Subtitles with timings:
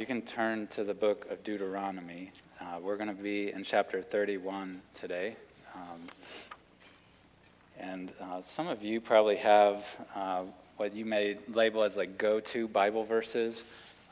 [0.00, 2.32] you can turn to the book of Deuteronomy.
[2.58, 5.36] Uh, we're going to be in chapter 31 today.
[5.74, 6.00] Um,
[7.78, 9.84] and uh, some of you probably have
[10.14, 10.44] uh,
[10.78, 13.62] what you may label as like go to Bible verses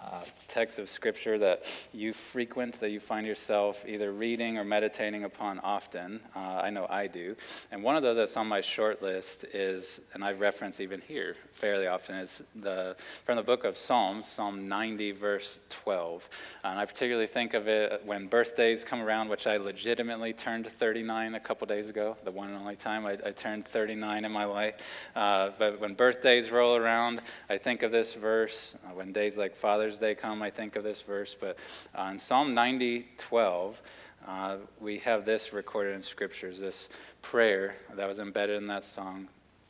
[0.02, 5.24] uh, texts of scripture that you frequent, that you find yourself either reading or meditating
[5.24, 6.20] upon often.
[6.34, 7.36] Uh, I know I do.
[7.70, 11.34] And one of those that's on my short list is, and I reference even here
[11.52, 16.28] fairly often, is the, from the book of Psalms, Psalm 90, verse 12.
[16.64, 21.34] And I particularly think of it when birthdays come around, which I legitimately turned 39
[21.34, 24.44] a couple days ago, the one and only time I, I turned 39 in my
[24.44, 24.76] life.
[25.16, 27.20] Uh, but when birthdays roll around,
[27.50, 28.76] I think of this verse.
[28.86, 31.56] Uh, when days like Father's Day come, I think of this verse, but
[31.94, 33.80] uh, in Psalm 90, 12,
[34.26, 36.90] uh, we have this recorded in scriptures, this
[37.22, 39.28] prayer that was embedded in that song.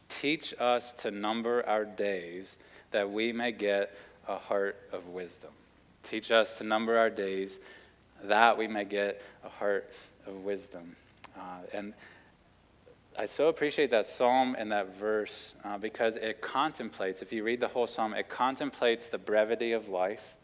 [0.09, 2.57] Teach us to number our days
[2.91, 3.95] that we may get
[4.27, 5.51] a heart of wisdom.
[6.03, 7.61] Teach us to number our days
[8.25, 9.93] that we may get a heart
[10.27, 10.97] of wisdom.
[11.37, 11.95] Uh, and
[13.21, 17.59] I so appreciate that psalm and that verse uh, because it contemplates, if you read
[17.59, 20.37] the whole psalm, it contemplates the brevity of life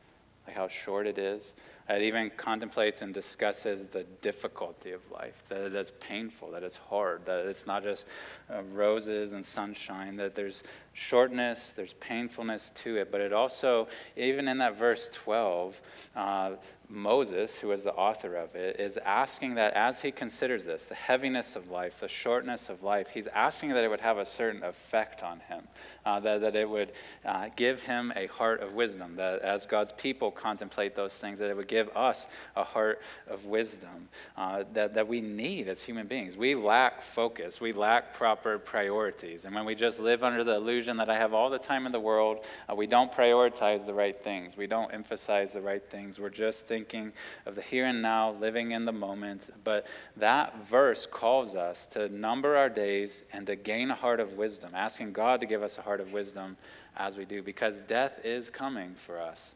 [0.45, 1.55] like how short it is.
[1.89, 7.27] It even contemplates and discusses the difficulty of life, that it's painful, that it's hard,
[7.27, 8.07] that it's not just
[8.53, 10.63] uh, roses and sunshine, that there's
[10.95, 13.13] shortness, there's painfulness to it.
[13.13, 15.83] But it also, even in that verse 12,
[16.17, 16.51] uh,
[16.89, 20.95] Moses, who is the author of it, is asking that as he considers this, the
[20.95, 24.63] heaviness of life, the shortness of life, he's asking that it would have a certain
[24.63, 25.63] effect on him,
[26.05, 26.93] uh, that, that it would
[27.25, 31.51] uh, give him a heart of wisdom, that as God's people contemplate those things, that
[31.51, 36.07] it would give us a heart of wisdom uh, that, that we need as human
[36.07, 36.37] beings.
[36.37, 39.47] We lack focus, we lack proper priorities.
[39.47, 41.93] And when we just live under the illusion that I have all the time in
[41.93, 46.19] the world, uh, we don't prioritize the right things, we don't emphasize the right things,
[46.19, 47.13] we're just thinking
[47.47, 49.51] of the here and now, living in the moment.
[49.65, 54.35] But that verse calls us to number our days and to gain a heart of
[54.35, 56.57] wisdom, asking God to give us a heart of wisdom
[56.97, 59.55] as we do, because death is coming for us.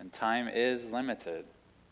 [0.00, 1.44] And time is limited,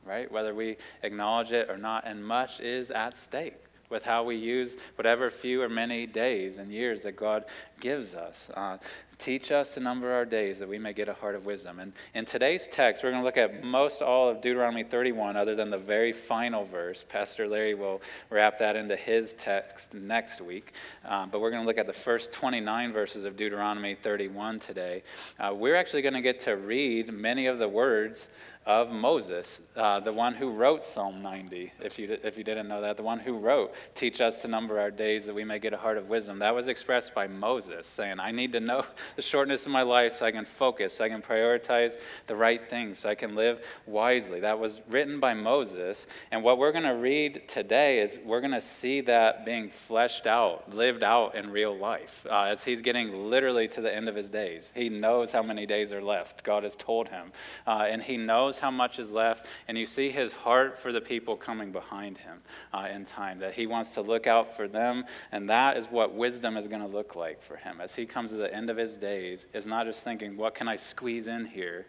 [0.05, 0.31] right?
[0.31, 3.55] Whether we acknowledge it or not, and much is at stake
[3.93, 7.45] with how we use whatever few or many days and years that God
[7.81, 8.51] gives us.
[8.55, 8.79] Uh,
[9.23, 11.79] teach us to number our days that we may get a heart of wisdom.
[11.79, 15.55] And in today's text, we're going to look at most all of Deuteronomy 31, other
[15.55, 17.05] than the very final verse.
[17.09, 20.73] Pastor Larry will wrap that into his text next week.
[21.07, 25.05] Uh, but we're going to look at the first 29 verses of Deuteronomy 31 today.
[25.39, 28.29] Uh, we're actually going to get to read many of the words
[28.65, 32.81] of Moses, uh, the one who wrote Psalm 90, if you, if you didn't know
[32.81, 35.73] that, the one who wrote, Teach us to number our days that we may get
[35.73, 36.39] a heart of wisdom.
[36.39, 38.85] That was expressed by Moses, saying, I need to know
[39.17, 41.97] the shortness of my life so I can focus, so I can prioritize
[42.27, 44.41] the right things, so I can live wisely.
[44.41, 46.07] That was written by Moses.
[46.31, 50.27] And what we're going to read today is we're going to see that being fleshed
[50.27, 54.15] out, lived out in real life, uh, as he's getting literally to the end of
[54.15, 54.71] his days.
[54.75, 56.45] He knows how many days are left.
[56.45, 57.33] God has told him.
[57.67, 61.01] Uh, and he knows how much is left, and you see his heart for the
[61.01, 62.39] people coming behind him
[62.73, 66.15] uh, in time, that he wants to look out for them, and that is what
[66.15, 67.81] wisdom is going to look like for him.
[67.81, 70.69] As he comes to the end of his days, is not just thinking, what can
[70.69, 71.85] I squeeze in here?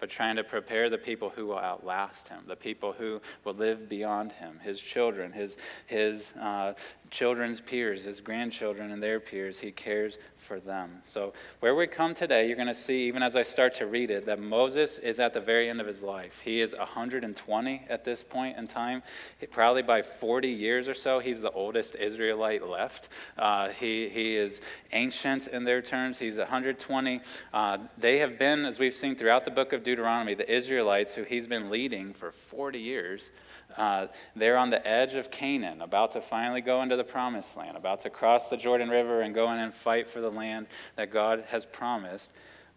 [0.00, 3.88] but trying to prepare the people who will outlast him, the people who will live
[3.88, 5.56] beyond him, his children, his,
[5.86, 6.72] his uh,
[7.10, 9.58] children's peers, his grandchildren and their peers.
[9.58, 11.02] He cares for them.
[11.04, 14.10] So, where we come today, you're going to see, even as I start to read
[14.10, 16.40] it, that Moses is at the very end of his life.
[16.44, 19.02] He is 120 at this point in time.
[19.50, 23.08] Probably by 40 years or so, he's the oldest Israelite left.
[23.36, 24.60] Uh, he, he is
[24.92, 26.18] ancient in their terms.
[26.18, 27.20] He's 120.
[27.52, 31.24] Uh, they have been, as we've seen throughout the book of Deuteronomy, the Israelites who
[31.24, 33.30] he's been leading for 40 years.
[33.78, 37.76] Uh, they're on the edge of Canaan, about to finally go into the promised land,
[37.76, 40.66] about to cross the Jordan River and go in and fight for the land
[40.96, 42.32] that God has promised.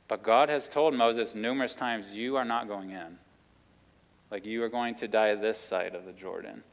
[0.07, 3.17] But God has told Moses numerous times, You are not going in.
[4.29, 6.63] Like you are going to die this side of the Jordan,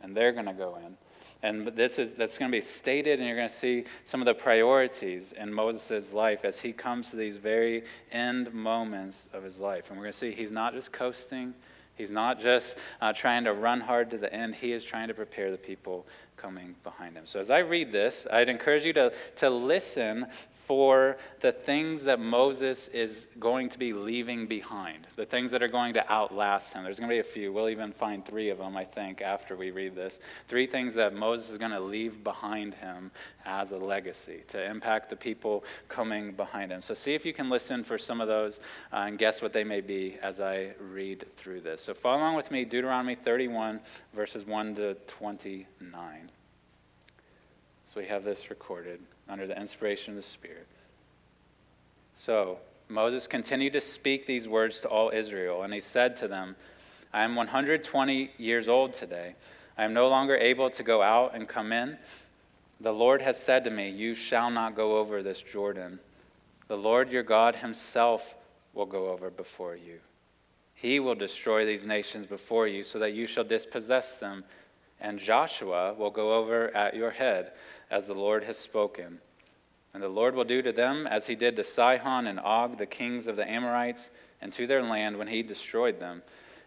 [0.00, 0.96] and they're going to go in.
[1.42, 4.26] And this is that's going to be stated, and you're going to see some of
[4.26, 7.82] the priorities in Moses' life as he comes to these very
[8.12, 9.90] end moments of his life.
[9.90, 11.52] And we're going to see he's not just coasting,
[11.94, 15.14] He's not just uh, trying to run hard to the end, he is trying to
[15.14, 16.06] prepare the people
[16.42, 17.24] coming behind him.
[17.24, 22.20] So as I read this, I'd encourage you to, to listen for the things that
[22.20, 26.84] Moses is going to be leaving behind, the things that are going to outlast him.
[26.84, 27.52] There's going to be a few.
[27.52, 30.18] We'll even find three of them, I think, after we read this.
[30.48, 33.10] Three things that Moses is going to leave behind him
[33.44, 36.82] as a legacy to impact the people coming behind him.
[36.82, 38.60] So see if you can listen for some of those
[38.92, 41.82] uh, and guess what they may be as I read through this.
[41.82, 43.80] So follow along with me, Deuteronomy 31,
[44.12, 46.30] verses 1 to 29.
[47.92, 50.66] So we have this recorded under the inspiration of the Spirit.
[52.14, 52.56] So
[52.88, 56.56] Moses continued to speak these words to all Israel, and he said to them,
[57.12, 59.34] I am 120 years old today.
[59.76, 61.98] I am no longer able to go out and come in.
[62.80, 65.98] The Lord has said to me, You shall not go over this Jordan.
[66.68, 68.34] The Lord your God himself
[68.72, 69.98] will go over before you.
[70.72, 74.44] He will destroy these nations before you, so that you shall dispossess them,
[74.98, 77.52] and Joshua will go over at your head
[77.92, 79.18] as the Lord has spoken.
[79.94, 82.86] And the Lord will do to them as he did to Sihon and Og, the
[82.86, 84.10] kings of the Amorites,
[84.40, 86.22] and to their land when he destroyed them.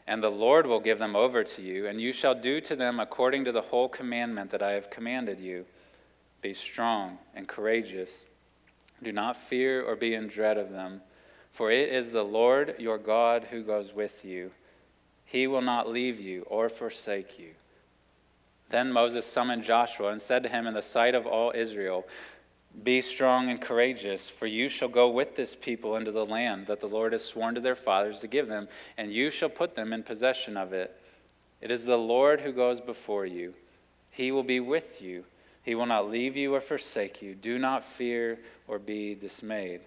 [0.08, 3.00] And the Lord will give them over to you, and you shall do to them
[3.00, 5.66] according to the whole commandment that I have commanded you.
[6.42, 8.24] Be strong and courageous.
[9.02, 11.02] Do not fear or be in dread of them,
[11.50, 14.52] for it is the Lord your God who goes with you.
[15.26, 17.56] He will not leave you or forsake you.
[18.70, 22.06] Then Moses summoned Joshua and said to him in the sight of all Israel,
[22.84, 26.80] Be strong and courageous, for you shall go with this people into the land that
[26.80, 28.68] the Lord has sworn to their fathers to give them,
[28.98, 31.00] and you shall put them in possession of it.
[31.62, 33.54] It is the Lord who goes before you.
[34.10, 35.26] He will be with you.
[35.62, 37.34] He will not leave you or forsake you.
[37.36, 39.82] Do not fear or be dismayed.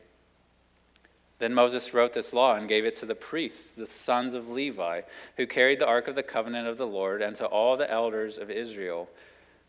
[1.38, 5.02] Then Moses wrote this law and gave it to the priests, the sons of Levi,
[5.36, 8.38] who carried the ark of the covenant of the Lord, and to all the elders
[8.38, 9.08] of Israel.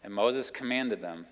[0.03, 1.27] And Moses commanded them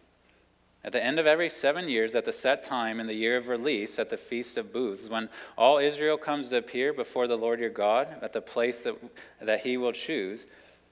[0.84, 3.48] At the end of every seven years, at the set time in the year of
[3.48, 7.60] release, at the feast of booths, when all Israel comes to appear before the Lord
[7.60, 8.96] your God, at the place that,
[9.42, 10.46] that he will choose,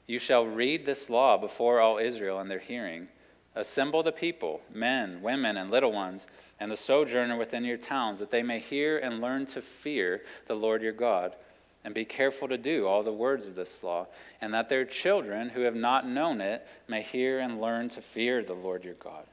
[0.07, 3.09] you shall read this law before all Israel in their hearing.
[3.55, 6.27] Assemble the people, men, women, and little ones
[6.59, 10.55] and the sojourner within your towns, that they may hear and learn to fear the
[10.55, 11.35] Lord your God,
[11.83, 14.07] and be careful to do all the words of this law,
[14.41, 18.43] and that their children who have not known it may hear and learn to fear
[18.43, 19.25] the Lord your God,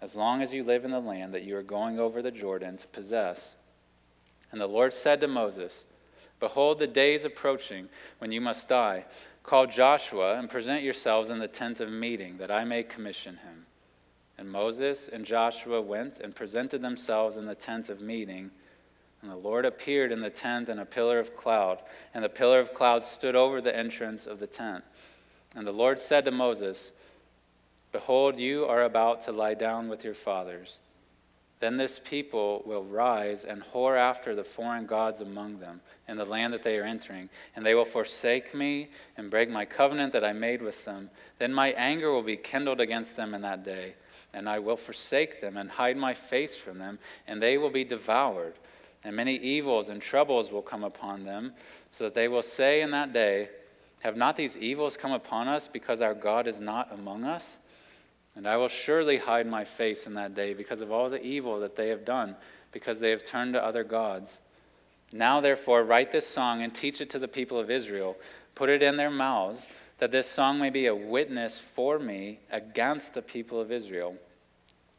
[0.00, 2.76] as long as you live in the land that you are going over the Jordan
[2.76, 3.56] to possess.
[4.50, 5.86] And the Lord said to Moses,
[6.40, 7.88] Behold, the day is approaching
[8.18, 9.04] when you must die.
[9.42, 13.66] Call Joshua and present yourselves in the tent of meeting, that I may commission him.
[14.38, 18.52] And Moses and Joshua went and presented themselves in the tent of meeting.
[19.20, 21.82] And the Lord appeared in the tent in a pillar of cloud,
[22.14, 24.84] and the pillar of cloud stood over the entrance of the tent.
[25.56, 26.92] And the Lord said to Moses,
[27.90, 30.78] Behold, you are about to lie down with your fathers.
[31.58, 36.24] Then this people will rise and whore after the foreign gods among them in the
[36.24, 40.24] land that they are entering, and they will forsake me and break my covenant that
[40.24, 41.10] I made with them.
[41.38, 43.94] Then my anger will be kindled against them in that day
[44.32, 47.84] and I will forsake them and hide my face from them, and they will be
[47.84, 48.54] devoured.
[49.04, 51.52] And many evils and troubles will come upon them,
[51.90, 53.48] so that they will say in that day,
[54.00, 57.58] Have not these evils come upon us because our God is not among us?
[58.36, 61.60] And I will surely hide my face in that day because of all the evil
[61.60, 62.36] that they have done,
[62.70, 64.40] because they have turned to other gods.
[65.10, 68.16] Now, therefore, write this song and teach it to the people of Israel.
[68.54, 69.68] Put it in their mouths
[69.98, 74.16] that this song may be a witness for me against the people of Israel.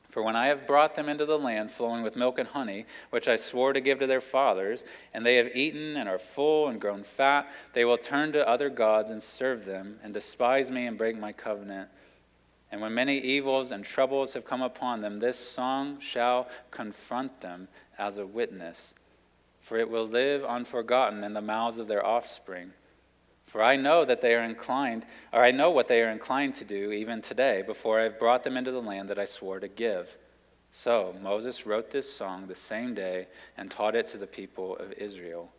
[0.09, 3.27] For when I have brought them into the land flowing with milk and honey, which
[3.27, 6.81] I swore to give to their fathers, and they have eaten and are full and
[6.81, 10.97] grown fat, they will turn to other gods and serve them, and despise me and
[10.97, 11.89] break my covenant.
[12.71, 17.67] And when many evils and troubles have come upon them, this song shall confront them
[17.97, 18.95] as a witness,
[19.61, 22.73] for it will live unforgotten in the mouths of their offspring.
[23.49, 26.63] For I know that they are inclined, or I know what they are inclined to
[26.63, 29.67] do even today, before I have brought them into the land that I swore to
[29.67, 30.15] give.
[30.71, 33.25] So Moses wrote this song the same day
[33.57, 35.49] and taught it to the people of Israel.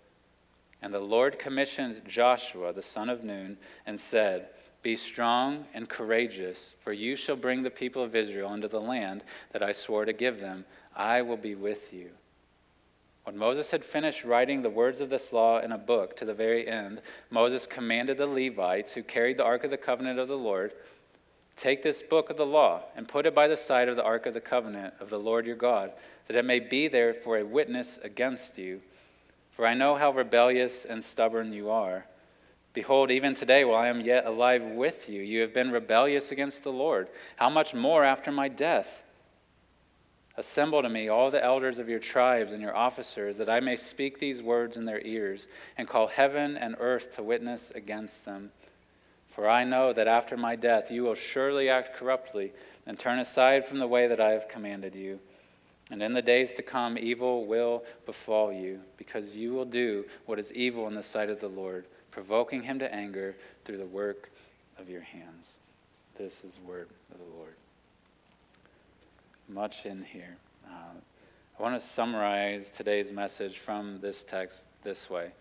[0.81, 4.51] And the Lord commissioned Joshua, the son of Nun, and said,
[4.83, 9.25] Be strong and courageous, for you shall bring the people of Israel into the land
[9.51, 10.65] that I swore to give them.
[10.95, 12.11] I will be with you.
[13.25, 16.35] When Moses had finished writing the words of this law in a book to the
[16.35, 17.01] very end,
[17.31, 20.73] Moses commanded the Levites who carried the ark of the covenant of the Lord
[21.61, 24.25] Take this book of the law and put it by the side of the ark
[24.25, 25.93] of the covenant of the Lord your God,
[26.27, 28.81] that it may be there for a witness against you.
[29.51, 32.07] For I know how rebellious and stubborn you are.
[32.73, 36.63] Behold, even today, while I am yet alive with you, you have been rebellious against
[36.63, 37.09] the Lord.
[37.37, 39.03] How much more after my death?
[40.37, 43.77] Assemble to me all the elders of your tribes and your officers, that I may
[43.77, 48.51] speak these words in their ears, and call heaven and earth to witness against them.
[49.27, 52.53] For I know that after my death you will surely act corruptly,
[52.87, 55.21] and turn aside from the way that I have commanded you.
[55.91, 60.39] And in the days to come, evil will befall you, because you will do what
[60.39, 64.31] is evil in the sight of the Lord provoking him to anger through the work
[64.79, 65.53] of your hands.
[66.17, 67.55] This is the word of the Lord.
[69.51, 70.37] Much in here.
[70.65, 70.95] Uh,
[71.59, 75.33] I want to summarize today's message from this text this way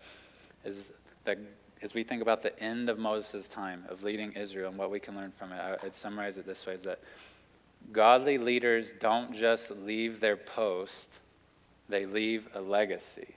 [0.64, 0.90] is
[1.24, 1.38] that
[1.80, 4.98] as we think about the end of Moses' time of leading Israel and what we
[4.98, 6.98] can learn from it, I'd summarize it this way is that
[7.92, 11.20] godly leaders don't just leave their post,
[11.88, 13.36] they leave a legacy.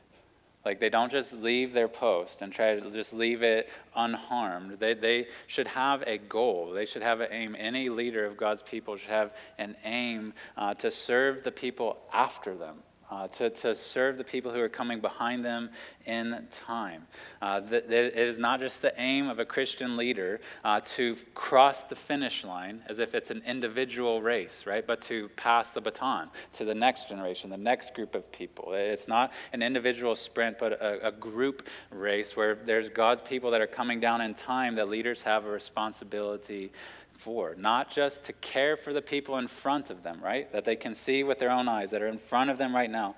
[0.65, 4.79] Like they don't just leave their post and try to just leave it unharmed.
[4.79, 6.71] They, they should have a goal.
[6.71, 7.55] They should have an aim.
[7.59, 12.55] Any leader of God's people should have an aim uh, to serve the people after
[12.55, 12.77] them
[13.11, 15.69] uh, to, to serve the people who are coming behind them
[16.05, 17.07] in time.
[17.41, 21.15] Uh, that, that it is not just the aim of a Christian leader uh, to
[21.33, 24.85] cross the finish line as if it's an individual race, right?
[24.85, 28.73] But to pass the baton to the next generation, the next group of people.
[28.73, 33.61] It's not an individual sprint, but a, a group race where there's God's people that
[33.61, 36.71] are coming down in time that leaders have a responsibility
[37.13, 40.51] for, not just to care for the people in front of them, right?
[40.51, 42.89] That they can see with their own eyes, that are in front of them right
[42.89, 43.15] now,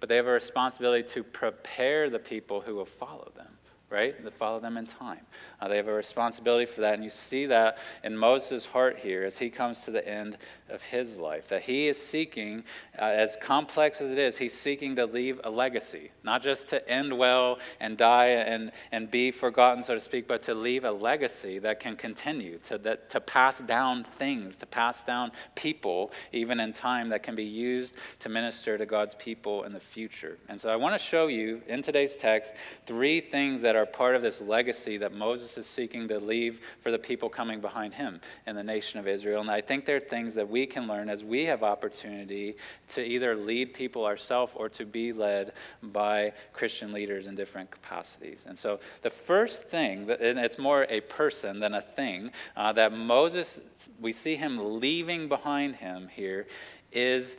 [0.00, 3.57] but they have a responsibility to prepare the people who will follow them
[3.90, 4.22] right?
[4.22, 5.20] That follow them in time.
[5.60, 6.94] Uh, they have a responsibility for that.
[6.94, 10.36] And you see that in Moses' heart here as he comes to the end
[10.68, 11.48] of his life.
[11.48, 12.64] That he is seeking,
[12.98, 16.10] uh, as complex as it is, he's seeking to leave a legacy.
[16.22, 20.42] Not just to end well and die and, and be forgotten, so to speak, but
[20.42, 25.02] to leave a legacy that can continue, to, that, to pass down things, to pass
[25.02, 29.72] down people, even in time, that can be used to minister to God's people in
[29.72, 30.36] the future.
[30.48, 32.52] And so I want to show you in today's text
[32.84, 36.90] three things that are part of this legacy that Moses is seeking to leave for
[36.90, 39.40] the people coming behind him in the nation of Israel.
[39.40, 42.56] And I think there are things that we can learn as we have opportunity
[42.88, 48.44] to either lead people ourselves or to be led by Christian leaders in different capacities.
[48.46, 52.92] And so the first thing, and it's more a person than a thing, uh, that
[52.92, 53.60] Moses,
[54.00, 56.46] we see him leaving behind him here,
[56.92, 57.36] is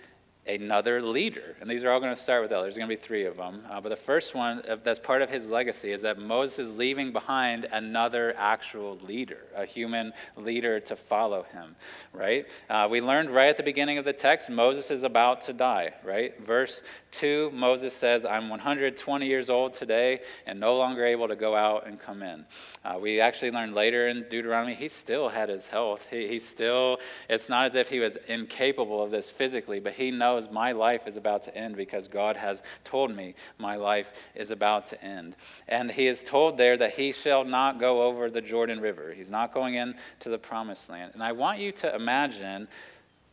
[0.50, 1.56] another leader.
[1.62, 2.63] And these are all going to start with L.
[2.63, 3.63] There's going to be three of them.
[3.70, 6.77] Uh, but the first one uh, that's part of his legacy is that Moses is
[6.77, 11.75] leaving behind another actual leader, a human leader to follow him,
[12.13, 12.48] right?
[12.70, 15.94] Uh, we learned right at the beginning of the text, Moses is about to die,
[16.03, 16.41] right?
[16.44, 21.56] Verse 2, Moses says, I'm 120 years old today and no longer able to go
[21.56, 22.46] out and come in.
[22.84, 26.08] Uh, we actually learned later in Deuteronomy, he still had his health.
[26.10, 27.00] He, he still,
[27.30, 31.08] it's not as if he was incapable of this physically, but he knows my life
[31.08, 35.36] is about to end because God has told me my life is about to end.
[35.68, 39.13] And he is told there that he shall not go over the Jordan River.
[39.13, 41.12] He's not going into the promised land.
[41.13, 42.68] And I want you to imagine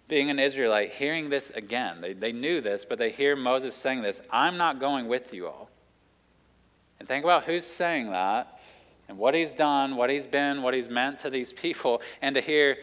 [0.08, 2.00] being an Israelite, hearing this again.
[2.00, 5.46] They, they knew this, but they hear Moses saying this I'm not going with you
[5.46, 5.70] all.
[6.98, 8.60] And think about who's saying that
[9.08, 12.40] and what he's done, what he's been, what he's meant to these people, and to
[12.40, 12.78] hear,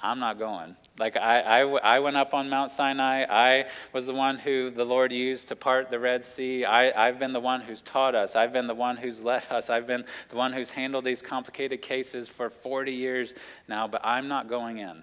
[0.00, 0.76] I'm not going.
[0.98, 3.24] Like, I, I, I went up on Mount Sinai.
[3.28, 6.64] I was the one who the Lord used to part the Red Sea.
[6.64, 8.36] I, I've been the one who's taught us.
[8.36, 9.70] I've been the one who's led us.
[9.70, 13.34] I've been the one who's handled these complicated cases for 40 years
[13.68, 15.02] now, but I'm not going in.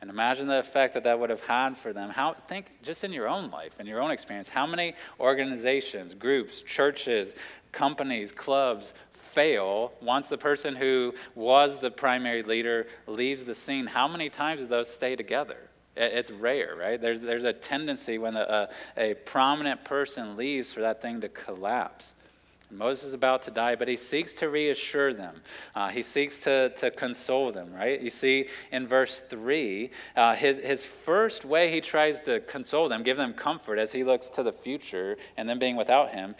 [0.00, 2.10] And imagine the effect that that would have had for them.
[2.10, 6.60] How, think just in your own life, in your own experience, how many organizations, groups,
[6.62, 7.34] churches,
[7.72, 14.08] companies, clubs, fail once the person who was the primary leader leaves the scene, how
[14.08, 15.58] many times do those stay together?
[15.96, 17.00] It's rare, right?
[17.00, 21.28] There's, there's a tendency when a, a, a prominent person leaves for that thing to
[21.28, 22.14] collapse.
[22.70, 25.40] Moses is about to die, but he seeks to reassure them.
[25.74, 28.00] Uh, he seeks to, to console them, right?
[28.00, 33.02] You see in verse 3, uh, his, his first way he tries to console them,
[33.02, 36.34] give them comfort as he looks to the future and them being without him,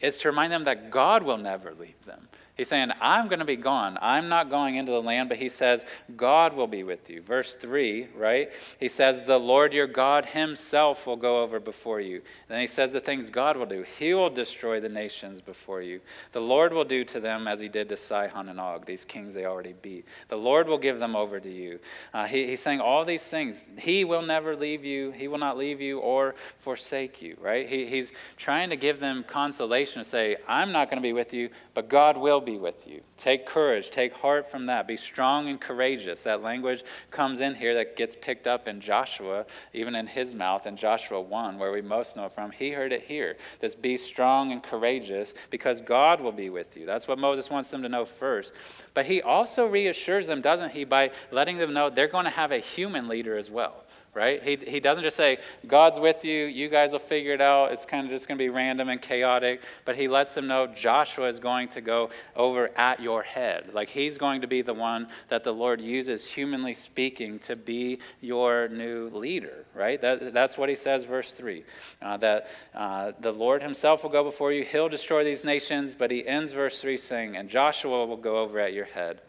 [0.00, 2.28] is to remind them that God will never leave them.
[2.56, 3.98] He's saying, I'm going to be gone.
[4.00, 5.84] I'm not going into the land, but he says,
[6.16, 7.20] God will be with you.
[7.20, 8.50] Verse 3, right?
[8.80, 12.16] He says, The Lord your God himself will go over before you.
[12.16, 13.84] And then he says the things God will do.
[13.98, 16.00] He will destroy the nations before you.
[16.32, 19.34] The Lord will do to them as he did to Sihon and Og, these kings
[19.34, 20.06] they already beat.
[20.28, 21.78] The Lord will give them over to you.
[22.14, 23.68] Uh, he, he's saying all these things.
[23.78, 25.10] He will never leave you.
[25.10, 27.68] He will not leave you or forsake you, right?
[27.68, 31.34] He, he's trying to give them consolation to say, I'm not going to be with
[31.34, 33.02] you, but God will be with you.
[33.18, 34.86] Take courage, take heart from that.
[34.86, 36.22] Be strong and courageous.
[36.22, 40.66] That language comes in here that gets picked up in Joshua, even in his mouth
[40.66, 42.52] in Joshua 1, where we most know from.
[42.52, 43.36] He heard it here.
[43.60, 46.86] This be strong and courageous because God will be with you.
[46.86, 48.52] That's what Moses wants them to know first.
[48.94, 52.52] But he also reassures them, doesn't he, by letting them know they're going to have
[52.52, 53.85] a human leader as well
[54.16, 54.42] right?
[54.42, 57.70] He, he doesn't just say, God's with you, you guys will figure it out.
[57.70, 59.62] It's kind of just going to be random and chaotic.
[59.84, 63.70] But he lets them know Joshua is going to go over at your head.
[63.74, 67.98] Like he's going to be the one that the Lord uses, humanly speaking, to be
[68.22, 70.00] your new leader, right?
[70.00, 71.62] That, that's what he says, verse 3.
[72.00, 75.94] Uh, that uh, the Lord himself will go before you, he'll destroy these nations.
[75.94, 79.20] But he ends verse 3 saying, And Joshua will go over at your head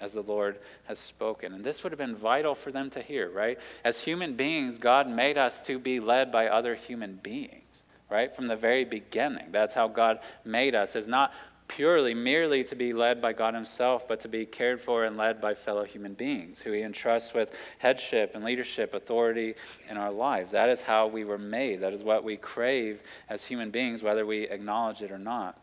[0.00, 1.52] as the Lord has spoken.
[1.54, 3.58] And this would have been vital for them to hear, right?
[3.84, 8.34] As human beings, God made us to be led by other human beings, right?
[8.34, 9.46] From the very beginning.
[9.52, 11.32] That's how God made us, is not
[11.68, 15.40] purely, merely to be led by God Himself, but to be cared for and led
[15.40, 19.54] by fellow human beings who He entrusts with headship and leadership, authority
[19.90, 20.52] in our lives.
[20.52, 21.80] That is how we were made.
[21.80, 25.58] That is what we crave as human beings, whether we acknowledge it or not.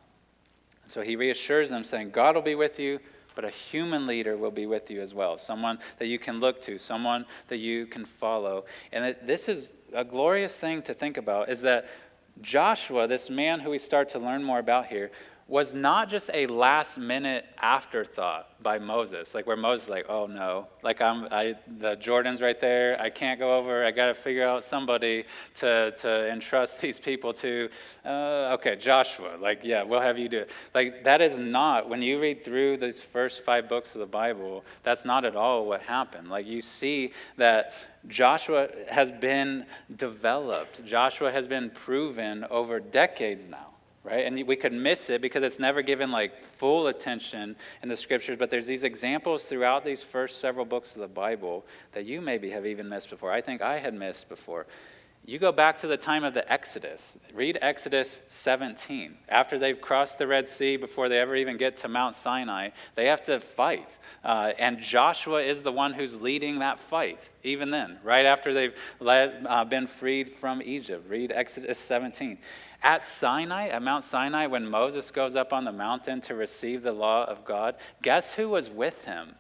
[0.87, 2.99] So He reassures them, saying, God will be with you
[3.35, 5.37] but a human leader will be with you as well.
[5.37, 8.65] Someone that you can look to, someone that you can follow.
[8.91, 11.87] And it, this is a glorious thing to think about is that
[12.41, 15.11] Joshua, this man who we start to learn more about here,
[15.47, 20.67] was not just a last minute afterthought by Moses, like where Moses like, oh no,
[20.83, 24.47] like I'm, I, the Jordan's right there, I can't go over, I got to figure
[24.47, 27.69] out somebody to, to entrust these people to.
[28.05, 30.49] Uh, okay, Joshua, like, yeah, we'll have you do it.
[30.73, 34.63] Like, that is not, when you read through these first five books of the Bible,
[34.81, 36.29] that's not at all what happened.
[36.29, 37.73] Like, you see that
[38.07, 43.72] Joshua has been developed, Joshua has been proven over decades now
[44.03, 44.25] right?
[44.25, 48.37] And we could miss it because it's never given like full attention in the scriptures,
[48.37, 52.49] but there's these examples throughout these first several books of the Bible that you maybe
[52.49, 53.31] have even missed before.
[53.31, 54.65] I think I had missed before.
[55.25, 57.17] You go back to the time of the Exodus.
[57.33, 59.15] Read Exodus 17.
[59.29, 63.05] After they've crossed the Red Sea, before they ever even get to Mount Sinai, they
[63.05, 63.97] have to fight.
[64.21, 68.77] Uh, and Joshua is the one who's leading that fight, even then, right after they've
[68.99, 71.09] led, uh, been freed from Egypt.
[71.09, 72.37] Read Exodus 17.
[72.83, 76.91] At Sinai, at Mount Sinai, when Moses goes up on the mountain to receive the
[76.91, 79.35] law of God, guess who was with him?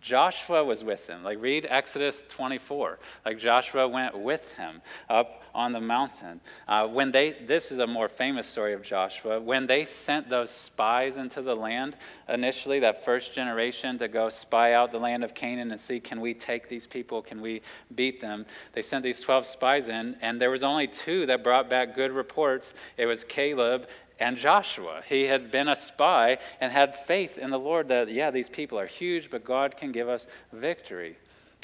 [0.00, 1.22] Joshua was with him.
[1.22, 2.98] Like, read Exodus 24.
[3.24, 6.38] Like, Joshua went with him up on the mountain.
[6.68, 9.40] Uh, when they, this is a more famous story of Joshua.
[9.40, 11.96] When they sent those spies into the land
[12.28, 16.20] initially, that first generation to go spy out the land of Canaan and see, can
[16.20, 17.22] we take these people?
[17.22, 17.62] Can we
[17.94, 18.44] beat them?
[18.74, 22.12] They sent these 12 spies in, and there was only two that brought back good
[22.12, 22.74] reports.
[22.98, 23.88] It was Caleb
[24.20, 25.02] and Joshua.
[25.08, 28.78] He had been a spy and had faith in the Lord that, yeah, these people
[28.78, 31.16] are huge, but God can give us victory.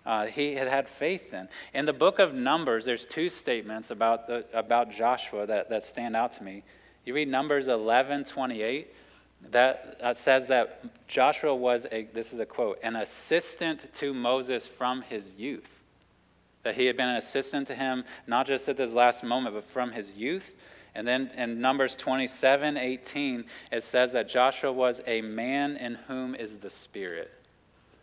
[0.05, 1.49] Uh, he had had faith in.
[1.75, 6.17] In the book of Numbers, there's two statements about, the, about Joshua that, that stand
[6.17, 6.65] out to me.
[7.05, 8.95] You read Numbers 11 28,
[9.51, 14.67] that uh, says that Joshua was a, this is a quote, an assistant to Moses
[14.67, 15.83] from his youth.
[16.63, 19.65] That he had been an assistant to him, not just at this last moment, but
[19.65, 20.55] from his youth.
[20.95, 26.35] And then in Numbers 27 18, it says that Joshua was a man in whom
[26.35, 27.33] is the Spirit.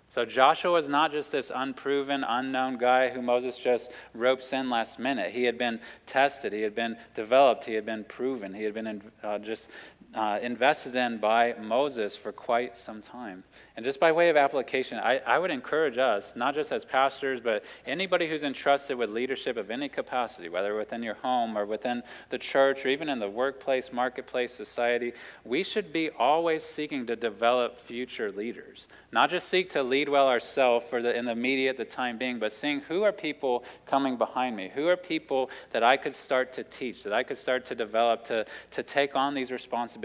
[0.09, 4.97] So Joshua was not just this unproven, unknown guy who Moses just ropes in last
[4.97, 5.29] minute.
[5.29, 9.03] He had been tested, he had been developed, he had been proven, he had been
[9.21, 9.69] uh, just
[10.13, 13.43] uh, invested in by Moses for quite some time.
[13.75, 17.39] And just by way of application, I, I would encourage us, not just as pastors,
[17.39, 22.01] but anybody who's entrusted with leadership of any capacity, whether within your home or within
[22.29, 25.13] the church or even in the workplace, marketplace, society,
[25.45, 28.87] we should be always seeking to develop future leaders.
[29.11, 32.39] Not just seek to lead well ourselves for the, in the immediate the time being,
[32.39, 34.71] but seeing who are people coming behind me?
[34.73, 38.23] Who are people that I could start to teach, that I could start to develop
[38.25, 39.98] to, to take on these responsibilities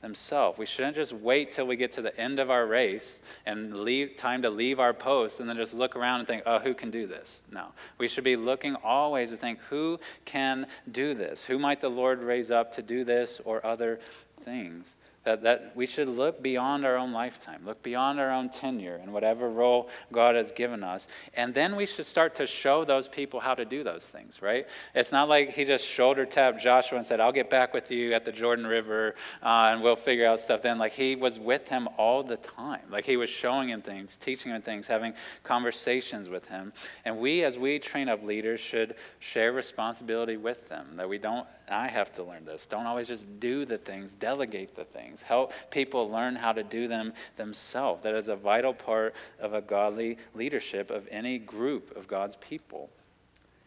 [0.00, 0.58] themselves?
[0.58, 4.16] We shouldn't just wait till we get to the end of our race and leave
[4.16, 6.90] time to leave our post and then just look around and think, oh, who can
[6.90, 7.42] do this?
[7.50, 7.66] No.
[7.98, 11.44] We should be looking always to think, who can do this?
[11.44, 14.00] Who might the Lord raise up to do this or other
[14.42, 14.94] things?
[15.26, 19.12] That, that we should look beyond our own lifetime, look beyond our own tenure and
[19.12, 21.08] whatever role God has given us.
[21.34, 24.68] And then we should start to show those people how to do those things, right?
[24.94, 28.14] It's not like he just shoulder tapped Joshua and said, I'll get back with you
[28.14, 30.78] at the Jordan River uh, and we'll figure out stuff then.
[30.78, 32.82] Like he was with him all the time.
[32.88, 35.12] Like he was showing him things, teaching him things, having
[35.42, 36.72] conversations with him.
[37.04, 41.48] And we, as we train up leaders, should share responsibility with them, that we don't
[41.68, 42.66] I have to learn this.
[42.66, 45.22] Don't always just do the things, delegate the things.
[45.22, 48.02] Help people learn how to do them themselves.
[48.04, 52.90] That is a vital part of a godly leadership of any group of God's people.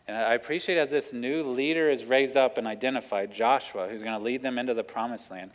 [0.07, 4.17] And I appreciate as this new leader is raised up and identified, Joshua, who's going
[4.17, 5.51] to lead them into the promised land.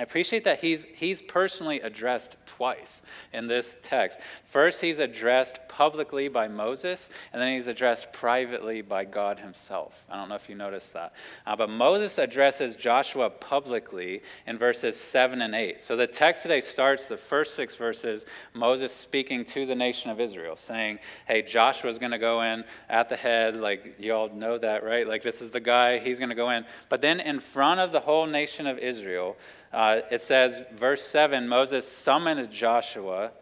[0.00, 3.02] I appreciate that he's, he's personally addressed twice
[3.34, 4.18] in this text.
[4.46, 10.06] First, he's addressed publicly by Moses, and then he's addressed privately by God himself.
[10.08, 11.12] I don't know if you noticed that.
[11.46, 15.82] Uh, but Moses addresses Joshua publicly in verses 7 and 8.
[15.82, 20.18] So the text today starts the first six verses, Moses speaking to the nation of
[20.18, 23.54] Israel, saying, Hey, Joshua's going to go in at the head.
[23.54, 25.06] Like, you all know that, right?
[25.06, 26.64] Like, this is the guy, he's going to go in.
[26.88, 29.36] But then in front of the whole nation of Israel,
[29.72, 33.32] uh, it says, verse 7 Moses summoned Joshua,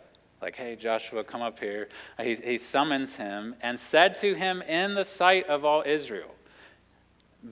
[0.41, 1.89] like, hey, Joshua, come up here.
[2.21, 6.31] He, he summons him and said to him in the sight of all Israel,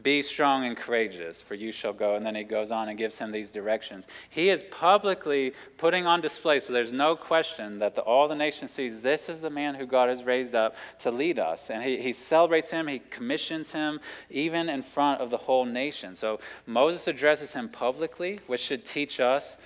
[0.02, 2.16] be strong and courageous, for you shall go.
[2.16, 4.06] And then he goes on and gives him these directions.
[4.28, 8.66] He is publicly putting on display, so there's no question that the, all the nation
[8.66, 11.70] sees this is the man who God has raised up to lead us.
[11.70, 16.16] And he, he celebrates him, he commissions him, even in front of the whole nation.
[16.16, 19.56] So Moses addresses him publicly, which should teach us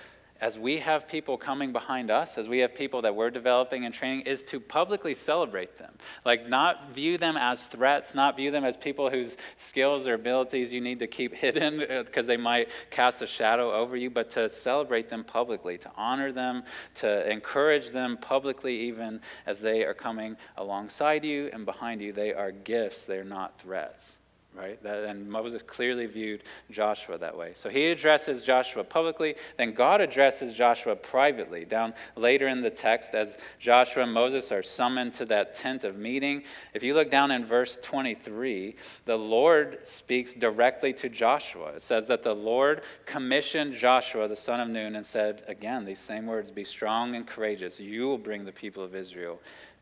[0.41, 3.93] as we have people coming behind us, as we have people that we're developing and
[3.93, 5.93] training, is to publicly celebrate them.
[6.25, 10.73] Like, not view them as threats, not view them as people whose skills or abilities
[10.73, 14.31] you need to keep hidden uh, because they might cast a shadow over you, but
[14.31, 16.63] to celebrate them publicly, to honor them,
[16.95, 22.11] to encourage them publicly, even as they are coming alongside you and behind you.
[22.11, 24.17] They are gifts, they're not threats
[24.53, 24.79] right?
[24.83, 27.51] And Moses clearly viewed Joshua that way.
[27.53, 31.63] So he addresses Joshua publicly, then God addresses Joshua privately.
[31.65, 35.97] Down later in the text, as Joshua and Moses are summoned to that tent of
[35.97, 41.73] meeting, if you look down in verse 23, the Lord speaks directly to Joshua.
[41.75, 45.99] It says that the Lord commissioned Joshua, the son of Nun, and said, again, these
[45.99, 47.79] same words be strong and courageous.
[47.79, 49.39] You will bring the people of Israel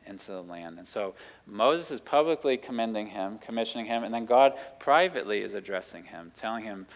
[0.09, 0.79] into the land.
[0.79, 1.13] And so
[1.45, 6.63] Moses is publicly commending him, commissioning him, and then God privately is addressing him, telling
[6.63, 6.87] him,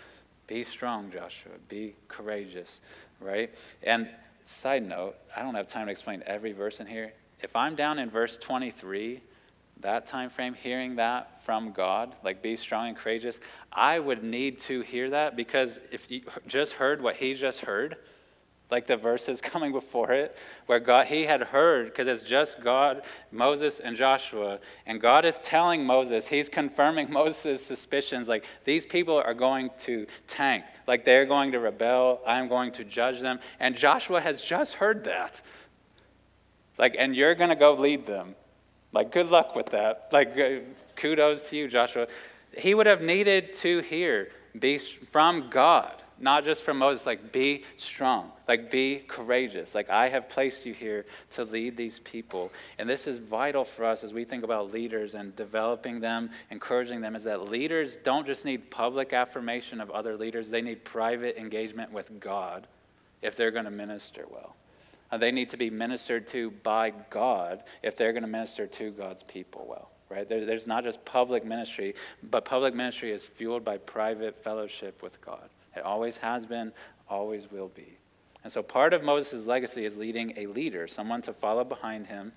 [0.47, 2.81] Be strong, Joshua, be courageous,
[3.21, 3.53] right?
[3.83, 4.09] And
[4.43, 7.13] side note, I don't have time to explain every verse in here.
[7.41, 9.21] If I'm down in verse 23,
[9.81, 13.39] that time frame, hearing that from God, like be strong and courageous,
[13.71, 17.97] I would need to hear that because if you just heard what he just heard,
[18.73, 23.03] like the verses coming before it, where God he had heard, because it's just God,
[23.31, 29.15] Moses, and Joshua, and God is telling Moses, he's confirming Moses' suspicions, like these people
[29.15, 33.39] are going to tank, like they're going to rebel, I'm going to judge them.
[33.59, 35.41] And Joshua has just heard that.
[36.79, 38.35] Like, and you're going to go lead them.
[38.91, 40.09] Like, good luck with that.
[40.11, 40.61] Like, uh,
[40.95, 42.07] kudos to you, Joshua.
[42.57, 47.63] He would have needed to hear be from God not just from Moses, like be
[47.77, 49.75] strong, like be courageous.
[49.75, 52.51] Like I have placed you here to lead these people.
[52.77, 57.01] And this is vital for us as we think about leaders and developing them, encouraging
[57.01, 61.37] them, is that leaders don't just need public affirmation of other leaders, they need private
[61.37, 62.67] engagement with God
[63.21, 64.55] if they're going to minister well.
[65.11, 68.91] And they need to be ministered to by God if they're going to minister to
[68.91, 70.29] God's people well right?
[70.29, 75.19] There, there's not just public ministry, but public ministry is fueled by private fellowship with
[75.21, 75.49] God.
[75.75, 76.71] It always has been,
[77.09, 77.97] always will be.
[78.43, 82.33] And so part of Moses' legacy is leading a leader, someone to follow behind him.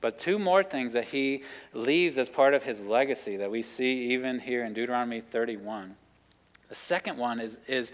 [0.00, 4.12] But two more things that he leaves as part of his legacy that we see
[4.12, 5.96] even here in Deuteronomy 31.
[6.68, 7.92] The second one is, is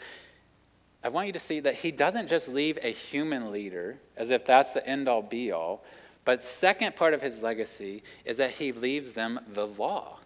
[1.03, 4.45] I want you to see that he doesn't just leave a human leader as if
[4.45, 5.83] that's the end all be all,
[6.27, 10.19] but second part of his legacy is that he leaves them the law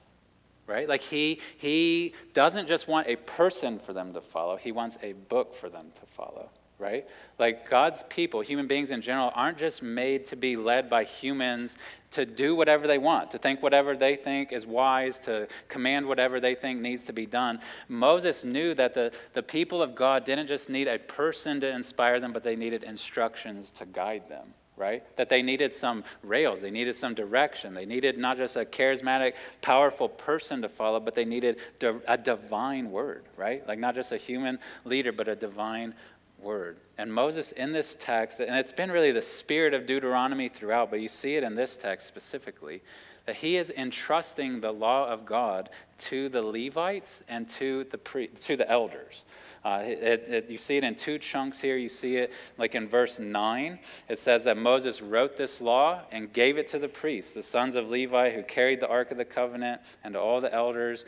[0.68, 0.88] right?
[0.88, 5.14] Like he, he doesn't just want a person for them to follow, he wants a
[5.14, 7.09] book for them to follow, right?
[7.38, 11.76] Like God's people, human beings in general, aren't just made to be led by humans
[12.11, 16.38] to do whatever they want, to think whatever they think is wise, to command whatever
[16.38, 17.61] they think needs to be done.
[17.88, 22.20] Moses knew that the, the people of God didn't just need a person to inspire
[22.20, 25.05] them, but they needed instructions to guide them right?
[25.17, 27.75] That they needed some rails, they needed some direction.
[27.75, 31.59] They needed not just a charismatic, powerful person to follow, but they needed
[32.07, 33.67] a divine word, right?
[33.67, 35.95] Like not just a human leader, but a divine
[36.38, 36.79] word.
[36.97, 41.01] And Moses in this text, and it's been really the spirit of Deuteronomy throughout, but
[41.01, 42.83] you see it in this text specifically,
[43.27, 48.29] that he is entrusting the law of God to the Levites and to the, pre-
[48.29, 49.25] to the elders.
[49.68, 51.76] Uh, it, it, you see it in two chunks here.
[51.76, 53.78] You see it like in verse 9.
[54.09, 57.74] It says that Moses wrote this law and gave it to the priests, the sons
[57.74, 61.04] of Levi, who carried the Ark of the Covenant, and to all the elders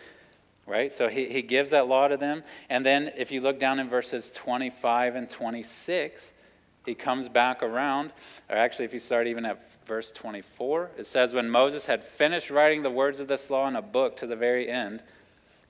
[0.66, 0.92] right?
[0.92, 2.44] So he, he gives that law to them.
[2.68, 6.32] And then if you look down in verses 25 and 26,
[6.86, 8.12] he comes back around.
[8.48, 12.50] Or actually, if you start even at verse 24, it says, When Moses had finished
[12.50, 15.02] writing the words of this law in a book to the very end,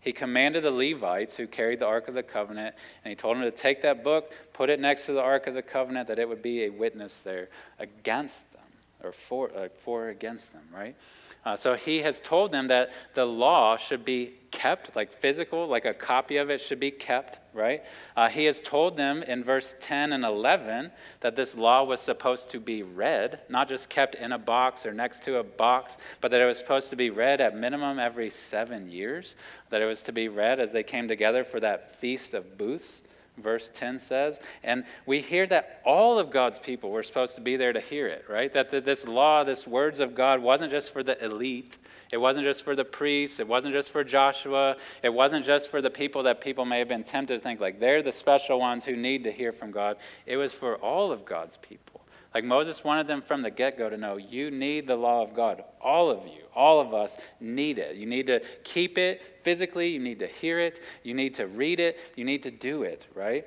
[0.00, 3.44] he commanded the Levites who carried the Ark of the Covenant, and he told them
[3.44, 6.28] to take that book, put it next to the Ark of the Covenant, that it
[6.28, 8.62] would be a witness there against them,
[9.04, 10.96] or for, uh, for against them, right?
[11.44, 15.84] Uh, so he has told them that the law should be kept, like physical, like
[15.84, 17.82] a copy of it should be kept, right?
[18.16, 22.50] Uh, he has told them in verse 10 and 11 that this law was supposed
[22.50, 26.30] to be read, not just kept in a box or next to a box, but
[26.30, 29.34] that it was supposed to be read at minimum every seven years,
[29.70, 33.02] that it was to be read as they came together for that feast of booths
[33.40, 34.40] verse 10 says.
[34.62, 38.06] And we hear that all of God's people were supposed to be there to hear
[38.06, 38.52] it, right?
[38.52, 41.78] That this law, this words of God, wasn't just for the elite.
[42.12, 43.38] It wasn't just for the priests.
[43.38, 44.76] It wasn't just for Joshua.
[45.02, 47.78] It wasn't just for the people that people may have been tempted to think like
[47.78, 49.96] they're the special ones who need to hear from God.
[50.26, 51.99] It was for all of God's people.
[52.34, 55.34] Like Moses wanted them from the get go to know you need the law of
[55.34, 55.64] God.
[55.80, 57.96] All of you, all of us need it.
[57.96, 61.80] You need to keep it physically, you need to hear it, you need to read
[61.80, 63.46] it, you need to do it, right?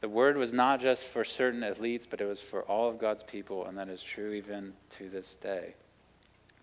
[0.00, 3.22] The word was not just for certain elites, but it was for all of God's
[3.22, 5.74] people, and that is true even to this day.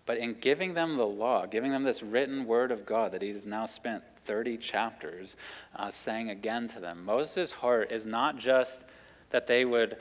[0.06, 3.28] But in giving them the law, giving them this written word of God that he
[3.28, 5.36] has now spent 30 chapters
[5.76, 8.82] uh, saying again to them, Moses' heart is not just
[9.30, 9.98] that they would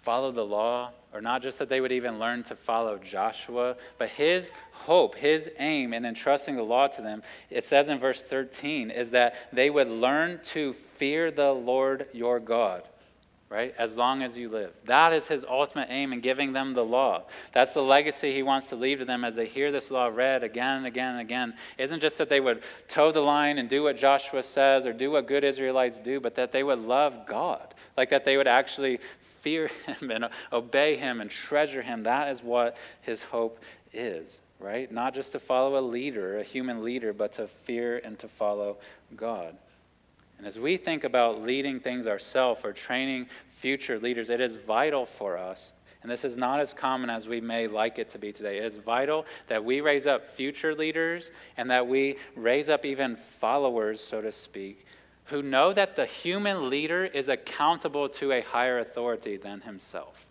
[0.00, 4.08] follow the law, or not just that they would even learn to follow Joshua, but
[4.10, 8.90] his hope, his aim in entrusting the law to them, it says in verse 13,
[8.90, 12.84] is that they would learn to fear the Lord your God.
[13.50, 13.74] Right?
[13.76, 14.72] As long as you live.
[14.84, 17.24] That is his ultimate aim in giving them the law.
[17.52, 20.44] That's the legacy he wants to leave to them as they hear this law read
[20.44, 21.54] again and again and again.
[21.76, 24.92] It isn't just that they would toe the line and do what Joshua says or
[24.92, 27.74] do what good Israelites do, but that they would love God.
[27.96, 29.00] Like that they would actually
[29.40, 32.04] fear him and obey him and treasure him.
[32.04, 33.58] That is what his hope
[33.92, 34.90] is, right?
[34.90, 38.78] Not just to follow a leader, a human leader, but to fear and to follow
[39.16, 39.56] God.
[40.40, 45.04] And as we think about leading things ourselves or training future leaders, it is vital
[45.04, 45.72] for us.
[46.00, 48.56] And this is not as common as we may like it to be today.
[48.56, 53.16] It is vital that we raise up future leaders and that we raise up even
[53.16, 54.86] followers, so to speak,
[55.24, 60.24] who know that the human leader is accountable to a higher authority than himself.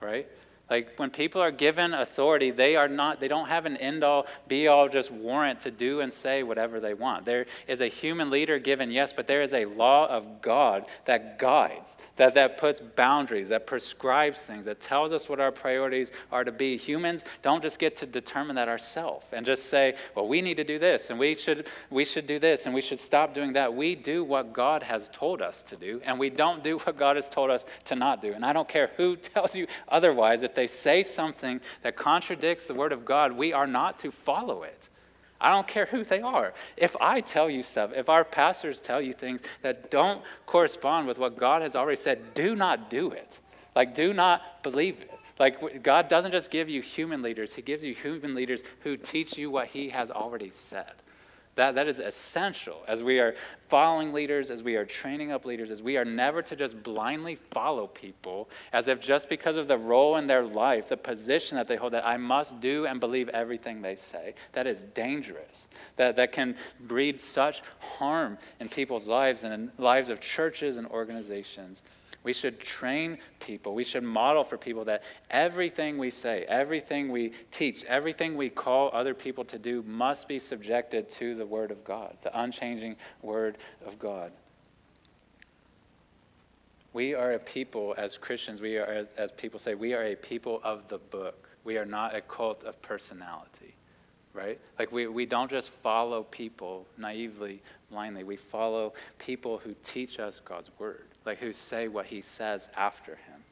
[0.00, 0.28] Right?
[0.70, 4.26] Like when people are given authority, they are not, they don't have an end all,
[4.46, 7.24] be all just warrant to do and say whatever they want.
[7.24, 11.40] There is a human leader given, yes, but there is a law of God that
[11.40, 16.44] guides, that, that puts boundaries, that prescribes things, that tells us what our priorities are
[16.44, 16.76] to be.
[16.76, 20.64] Humans don't just get to determine that ourselves and just say, well, we need to
[20.64, 23.74] do this and we should, we should do this and we should stop doing that.
[23.74, 27.16] We do what God has told us to do and we don't do what God
[27.16, 28.34] has told us to not do.
[28.34, 32.74] And I don't care who tells you otherwise, if they say something that contradicts the
[32.74, 34.90] Word of God, we are not to follow it.
[35.40, 36.52] I don't care who they are.
[36.76, 41.18] If I tell you stuff, if our pastors tell you things that don't correspond with
[41.18, 43.40] what God has already said, do not do it.
[43.74, 45.10] Like, do not believe it.
[45.38, 49.38] Like, God doesn't just give you human leaders, He gives you human leaders who teach
[49.38, 50.92] you what He has already said.
[51.56, 53.34] That, that is essential as we are
[53.68, 57.34] following leaders, as we are training up leaders, as we are never to just blindly
[57.34, 61.66] follow people as if just because of the role in their life, the position that
[61.66, 64.34] they hold, that I must do and believe everything they say.
[64.52, 65.68] That is dangerous.
[65.96, 70.86] That, that can breed such harm in people's lives and in lives of churches and
[70.86, 71.82] organizations.
[72.22, 73.74] We should train people.
[73.74, 78.90] We should model for people that everything we say, everything we teach, everything we call
[78.92, 83.56] other people to do must be subjected to the Word of God, the unchanging Word
[83.86, 84.32] of God.
[86.92, 90.60] We are a people, as Christians, we are, as, people say, we are a people
[90.62, 91.48] of the book.
[91.64, 93.74] We are not a cult of personality
[94.32, 94.60] right?
[94.78, 98.22] Like we, we don't just follow people naively, blindly.
[98.22, 103.12] We follow people who teach us God's word like who say what he says after
[103.12, 103.44] him,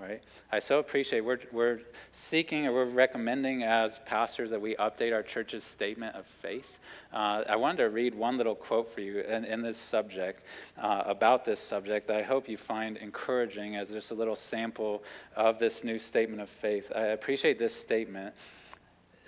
[0.00, 0.22] right?
[0.52, 1.80] I so appreciate we're, we're
[2.12, 6.78] seeking or we're recommending as pastors that we update our church's statement of faith.
[7.12, 10.44] Uh, I wanted to read one little quote for you in, in this subject,
[10.78, 15.02] uh, about this subject, that I hope you find encouraging as just a little sample
[15.34, 16.92] of this new statement of faith.
[16.94, 18.34] I appreciate this statement.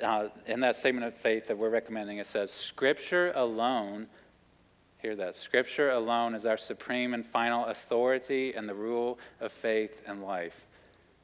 [0.02, 4.06] Uh, in that statement of faith that we're recommending, it says, Scripture alone
[5.00, 5.36] Hear that.
[5.36, 10.66] Scripture alone is our supreme and final authority and the rule of faith and life.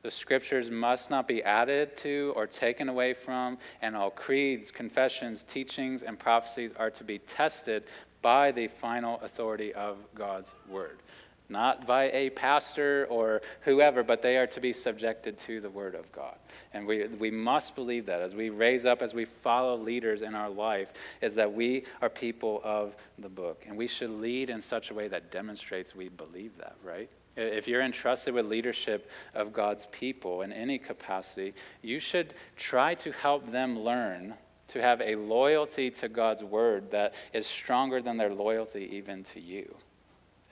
[0.02, 5.42] The scriptures must not be added to or taken away from, and all creeds, confessions,
[5.42, 7.84] teachings, and prophecies are to be tested
[8.22, 10.98] by the final authority of God's word.
[11.48, 15.94] Not by a pastor or whoever, but they are to be subjected to the word
[15.94, 16.36] of God.
[16.72, 20.34] And we, we must believe that as we raise up, as we follow leaders in
[20.34, 23.64] our life, is that we are people of the book.
[23.68, 27.10] And we should lead in such a way that demonstrates we believe that, right?
[27.36, 31.52] If you're entrusted with leadership of God's people in any capacity,
[31.82, 34.34] you should try to help them learn
[34.68, 39.40] to have a loyalty to God's word that is stronger than their loyalty even to
[39.40, 39.74] you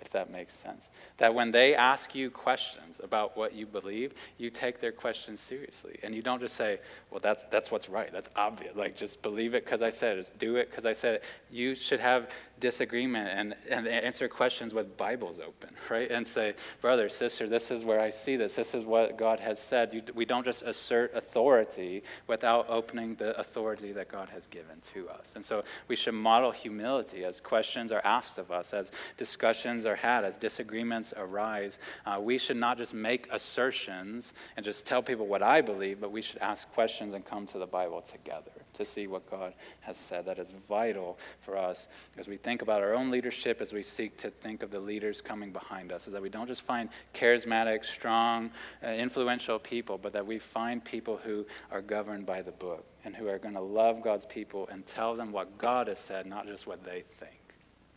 [0.03, 0.91] if that makes sense.
[1.19, 5.99] That when they ask you questions about what you believe, you take their questions seriously.
[6.03, 8.13] And you don't just say, well, that's, that's what's right.
[8.13, 8.77] That's obvious.
[8.77, 10.21] Like, just believe it because I said it.
[10.21, 11.25] Just do it because I said it.
[11.51, 12.31] You should have
[12.63, 16.11] disagreement and, and answer questions with Bibles open, right?
[16.11, 18.55] And say, brother, sister, this is where I see this.
[18.55, 19.93] This is what God has said.
[19.93, 25.09] You, we don't just assert authority without opening the authority that God has given to
[25.11, 25.33] us.
[25.35, 29.97] And so we should model humility as questions are asked of us, as discussions are
[29.97, 31.81] had, as disagreements arise.
[32.07, 36.13] Uh, we should not just make assertions and just tell people what I believe, but
[36.13, 39.97] we should ask questions and come to the Bible together to see what God has
[39.97, 40.27] said.
[40.27, 44.17] That is vital for us as we think about our own leadership, as we seek
[44.19, 47.85] to think of the leaders coming behind us, is that we don't just find charismatic,
[47.85, 48.51] strong,
[48.85, 53.17] uh, influential people, but that we find people who are governed by the book and
[53.17, 56.47] who are going to love God's people and tell them what God has said, not
[56.47, 57.41] just what they think,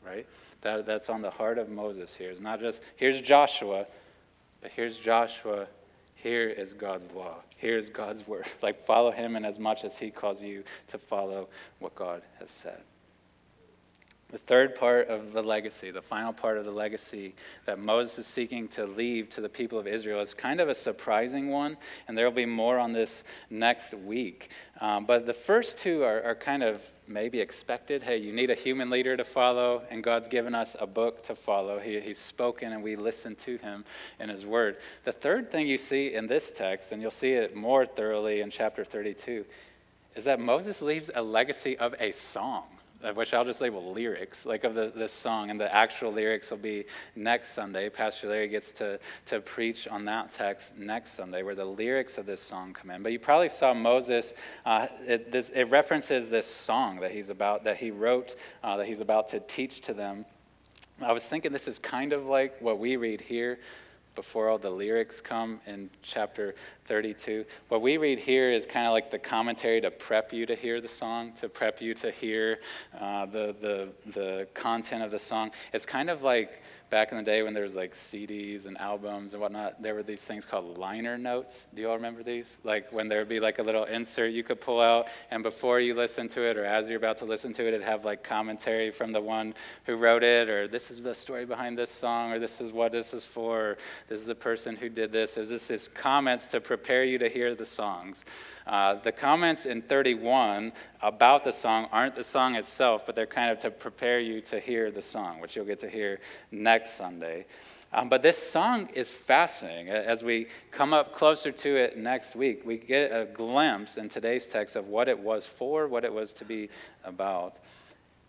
[0.05, 0.25] right?
[0.61, 2.31] That, that's on the heart of Moses here.
[2.31, 3.87] It's not just, here's Joshua,
[4.61, 5.67] but here's Joshua
[6.25, 7.35] here is God's law.
[7.55, 8.47] Here's God's word.
[8.63, 12.49] Like, follow him in as much as he calls you to follow what God has
[12.49, 12.81] said.
[14.35, 18.27] The third part of the legacy, the final part of the legacy that Moses is
[18.27, 22.17] seeking to leave to the people of Israel is kind of a surprising one, and
[22.17, 24.49] there will be more on this next week.
[24.81, 28.03] Um, but the first two are, are kind of maybe expected.
[28.03, 31.33] Hey, you need a human leader to follow, and God's given us a book to
[31.33, 31.79] follow.
[31.79, 33.85] He, he's spoken, and we listen to him
[34.19, 34.75] in his word.
[35.05, 38.49] The third thing you see in this text, and you'll see it more thoroughly in
[38.49, 39.45] chapter 32,
[40.13, 42.65] is that Moses leaves a legacy of a song
[43.13, 46.57] which I'll just label lyrics, like of the, this song, and the actual lyrics will
[46.57, 47.89] be next Sunday.
[47.89, 52.25] Pastor Larry gets to, to preach on that text next Sunday, where the lyrics of
[52.25, 53.03] this song come in.
[53.03, 54.33] But you probably saw Moses,
[54.65, 58.87] uh, it, this, it references this song that he's about, that he wrote, uh, that
[58.87, 60.25] he's about to teach to them.
[61.01, 63.59] I was thinking this is kind of like what we read here
[64.15, 67.45] before all the lyrics come in chapter 32.
[67.67, 70.81] What we read here is kind of like the commentary to prep you to hear
[70.81, 72.59] the song, to prep you to hear
[72.99, 75.51] uh, the, the, the content of the song.
[75.73, 79.33] It's kind of like back in the day when there was like CDs and albums
[79.33, 81.67] and whatnot, there were these things called liner notes.
[81.73, 82.59] Do you all remember these?
[82.63, 85.79] Like when there would be like a little insert you could pull out, and before
[85.79, 88.23] you listen to it or as you're about to listen to it, it'd have like
[88.23, 89.53] commentary from the one
[89.85, 92.91] who wrote it, or this is the story behind this song, or this is what
[92.91, 95.37] this is for, or this is the person who did this.
[95.37, 98.25] It was just this comments to prepare you to hear the songs.
[98.67, 103.51] Uh, the comments in 31 about the song aren't the song itself, but they're kind
[103.51, 106.19] of to prepare you to hear the song, which you'll get to hear
[106.51, 107.45] next Sunday.
[107.93, 109.89] Um, but this song is fascinating.
[109.89, 114.47] As we come up closer to it next week, we get a glimpse in today's
[114.47, 116.69] text of what it was for, what it was to be
[117.03, 117.59] about.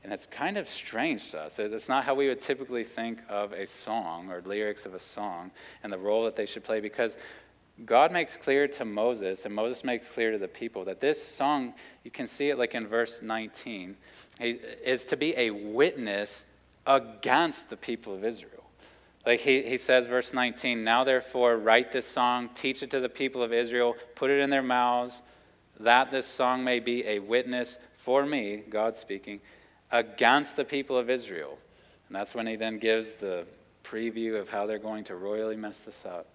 [0.05, 1.59] And it's kind of strange to us.
[1.59, 5.51] It's not how we would typically think of a song or lyrics of a song
[5.83, 7.17] and the role that they should play because
[7.85, 11.75] God makes clear to Moses, and Moses makes clear to the people, that this song,
[12.05, 13.97] you can see it like in verse 19,
[14.41, 16.47] is to be a witness
[16.87, 18.65] against the people of Israel.
[19.27, 23.09] Like he, he says, verse 19, now therefore write this song, teach it to the
[23.09, 25.21] people of Israel, put it in their mouths,
[25.81, 29.41] that this song may be a witness for me, God speaking,
[29.91, 31.59] against the people of Israel.
[32.09, 33.47] And that's when he then gives the
[33.85, 36.29] preview of how they're going to royally mess this up.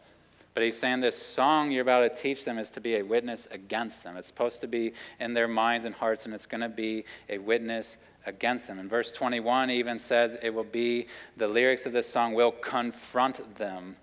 [0.53, 3.47] But he's saying this song you're about to teach them is to be a witness
[3.51, 4.17] against them.
[4.17, 7.37] It's supposed to be in their minds and hearts, and it's going to be a
[7.37, 8.77] witness against them.
[8.77, 13.55] And verse 21, even says it will be, the lyrics of this song will confront
[13.55, 13.95] them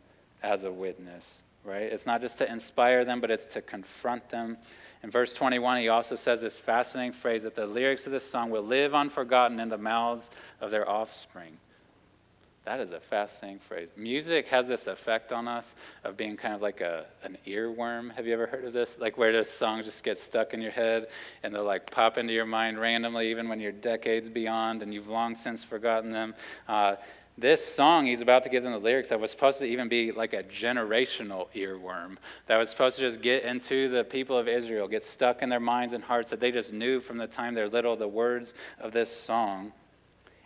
[0.42, 1.82] as a witness, right?
[1.82, 4.56] It's not just to inspire them, but it's to confront them.
[5.02, 8.50] In verse 21, he also says this fascinating phrase that the lyrics of this song
[8.50, 10.30] will live unforgotten in the mouths
[10.60, 11.58] of their offspring.
[12.68, 13.88] That is a fascinating phrase.
[13.96, 18.14] Music has this effect on us of being kind of like a, an earworm.
[18.14, 18.98] Have you ever heard of this?
[18.98, 21.06] Like where this song just gets stuck in your head
[21.42, 25.08] and they'll like pop into your mind randomly, even when you're decades beyond and you've
[25.08, 26.34] long since forgotten them.
[26.68, 26.96] Uh,
[27.38, 30.12] This song he's about to give them the lyrics of was supposed to even be
[30.12, 34.88] like a generational earworm that was supposed to just get into the people of Israel,
[34.88, 37.66] get stuck in their minds and hearts that they just knew from the time they're
[37.66, 39.72] little the words of this song.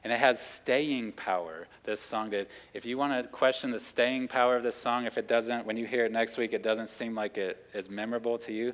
[0.05, 2.49] And it has staying power, this song did.
[2.75, 5.77] If you want to question the staying power of this song, if it doesn't, when
[5.77, 8.73] you hear it next week, it doesn't seem like it is memorable to you,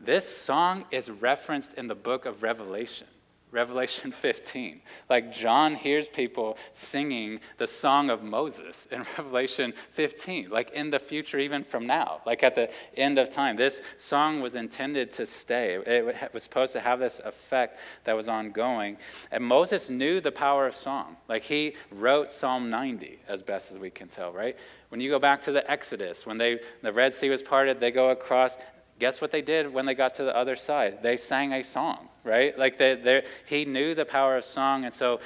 [0.00, 3.06] this song is referenced in the book of Revelation.
[3.50, 4.80] Revelation 15.
[5.08, 10.98] Like John hears people singing the song of Moses in Revelation 15, like in the
[10.98, 13.56] future, even from now, like at the end of time.
[13.56, 15.74] This song was intended to stay.
[15.86, 18.96] It was supposed to have this effect that was ongoing.
[19.30, 21.16] And Moses knew the power of song.
[21.28, 24.56] Like he wrote Psalm 90, as best as we can tell, right?
[24.90, 27.92] When you go back to the Exodus, when they, the Red Sea was parted, they
[27.92, 28.58] go across
[29.00, 31.02] guess what they did when they got to the other side?
[31.02, 32.56] They sang a song, right?
[32.56, 35.18] Like they, they, he knew the power of song, and so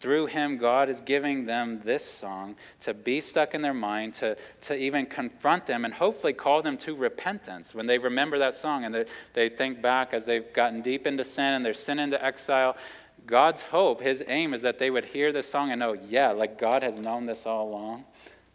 [0.00, 4.36] through him, God is giving them this song to be stuck in their mind, to,
[4.62, 8.84] to even confront them, and hopefully call them to repentance when they remember that song
[8.84, 12.22] and they, they think back as they've gotten deep into sin and they're sin into
[12.22, 12.76] exile.
[13.24, 16.58] God's hope, his aim is that they would hear this song and know, yeah, like
[16.58, 18.04] God has known this all along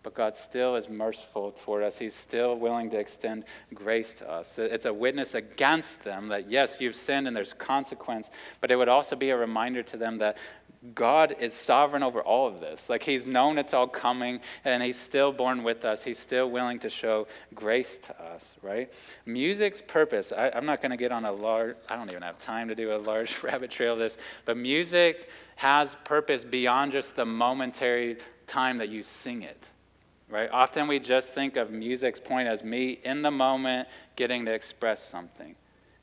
[0.07, 1.99] but God still is merciful toward us.
[1.99, 3.43] He's still willing to extend
[3.73, 4.57] grace to us.
[4.57, 8.29] It's a witness against them that, yes, you've sinned and there's consequence,
[8.61, 10.37] but it would also be a reminder to them that
[10.95, 12.89] God is sovereign over all of this.
[12.89, 16.05] Like He's known it's all coming, and He's still borne with us.
[16.05, 18.89] He's still willing to show grace to us, right?
[19.25, 22.39] Music's purpose, I, am not going to get on a large, I don't even have
[22.39, 27.17] time to do a large rabbit trail of this, but music has purpose beyond just
[27.17, 29.69] the momentary time that you sing it
[30.29, 30.49] right?
[30.51, 35.01] Often we just think of music's point as me in the moment getting to express
[35.01, 35.55] something,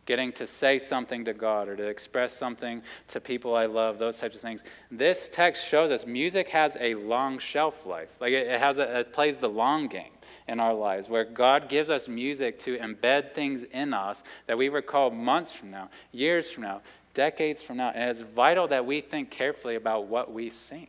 [0.06, 4.18] getting to say something to God or to express something to people I love, those
[4.18, 4.64] types of things.
[4.90, 8.10] This text shows us music has a long shelf life.
[8.20, 10.12] Like it, has a, it plays the long game
[10.48, 14.68] in our lives, where God gives us music to embed things in us that we
[14.68, 17.90] recall months from now, years from now, decades from now.
[17.94, 20.88] And it's vital that we think carefully about what we sing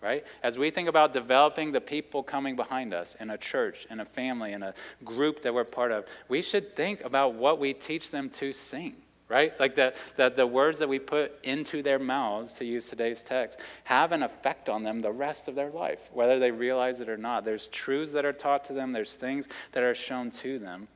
[0.00, 0.24] right?
[0.42, 4.04] As we think about developing the people coming behind us in a church, in a
[4.04, 4.74] family, in a
[5.04, 8.94] group that we're part of, we should think about what we teach them to sing,
[9.28, 9.58] right?
[9.58, 13.58] Like that, that the words that we put into their mouths, to use today's text,
[13.84, 17.16] have an effect on them the rest of their life, whether they realize it or
[17.16, 17.44] not.
[17.44, 20.88] There's truths that are taught to them, there's things that are shown to them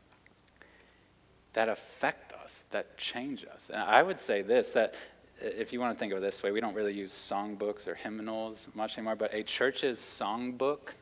[1.52, 3.70] that affect us, that change us.
[3.72, 4.94] And I would say this that
[5.40, 7.94] if you want to think of it this way, we don't really use songbooks or
[7.94, 10.94] hymnals much anymore, but a church's songbook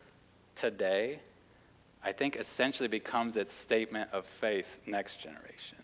[0.55, 1.21] today,
[2.03, 5.79] I think essentially becomes its statement of faith next generation.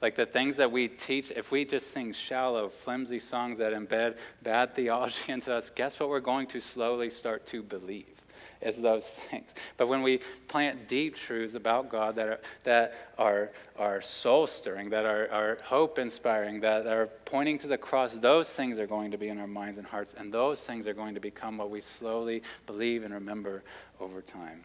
[0.00, 4.16] Like the things that we teach, if we just sing shallow, flimsy songs that embed
[4.42, 8.17] bad theology into us, guess what we're going to slowly start to believe?
[8.60, 9.54] Is those things.
[9.76, 14.90] But when we plant deep truths about God that are, that are, are soul stirring,
[14.90, 19.10] that are, are hope inspiring, that are pointing to the cross, those things are going
[19.10, 21.70] to be in our minds and hearts, and those things are going to become what
[21.70, 23.62] we slowly believe and remember
[24.00, 24.64] over time.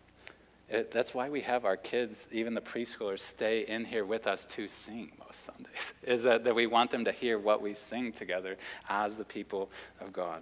[0.69, 4.45] It, that's why we have our kids, even the preschoolers, stay in here with us
[4.47, 8.11] to sing most Sundays, is that, that we want them to hear what we sing
[8.11, 8.57] together
[8.89, 9.69] as the people
[9.99, 10.41] of God.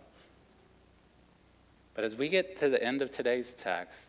[2.02, 4.08] But as we get to the end of today's text,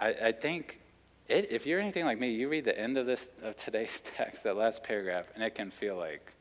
[0.00, 0.80] I, I think
[1.28, 4.44] it, if you're anything like me, you read the end of this of today's text,
[4.44, 6.32] that last paragraph, and it can feel like,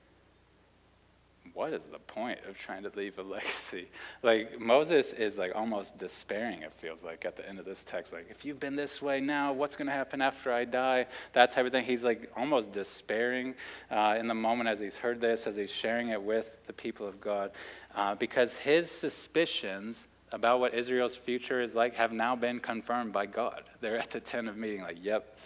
[1.53, 3.89] what is the point of trying to leave a legacy?
[4.23, 8.13] Like Moses is like almost despairing, it feels like, at the end of this text.
[8.13, 11.07] Like, if you've been this way now, what's going to happen after I die?
[11.33, 11.83] That type of thing.
[11.83, 13.55] He's like almost despairing
[13.91, 17.05] uh, in the moment as he's heard this, as he's sharing it with the people
[17.05, 17.51] of God,
[17.93, 23.25] uh, because his suspicions about what Israel's future is like have now been confirmed by
[23.25, 23.63] God.
[23.79, 25.37] They're at the tent of meeting, like, yep,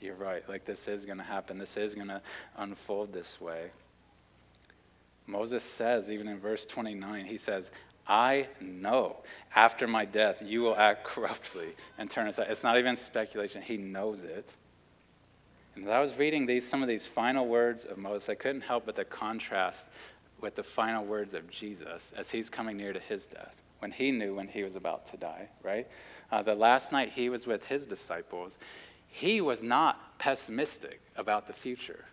[0.00, 0.46] you're right.
[0.48, 1.58] Like, this is going to happen.
[1.58, 2.22] This is going to
[2.56, 3.70] unfold this way.
[5.26, 7.70] Moses says, even in verse 29, he says,
[8.06, 9.18] I know
[9.54, 12.48] after my death you will act corruptly and turn aside.
[12.50, 14.52] It's not even speculation, he knows it.
[15.76, 18.62] And as I was reading these, some of these final words of Moses, I couldn't
[18.62, 19.86] help but the contrast
[20.40, 24.10] with the final words of Jesus as he's coming near to his death when he
[24.10, 25.88] knew when he was about to die, right?
[26.30, 28.58] Uh, the last night he was with his disciples,
[29.08, 32.04] he was not pessimistic about the future,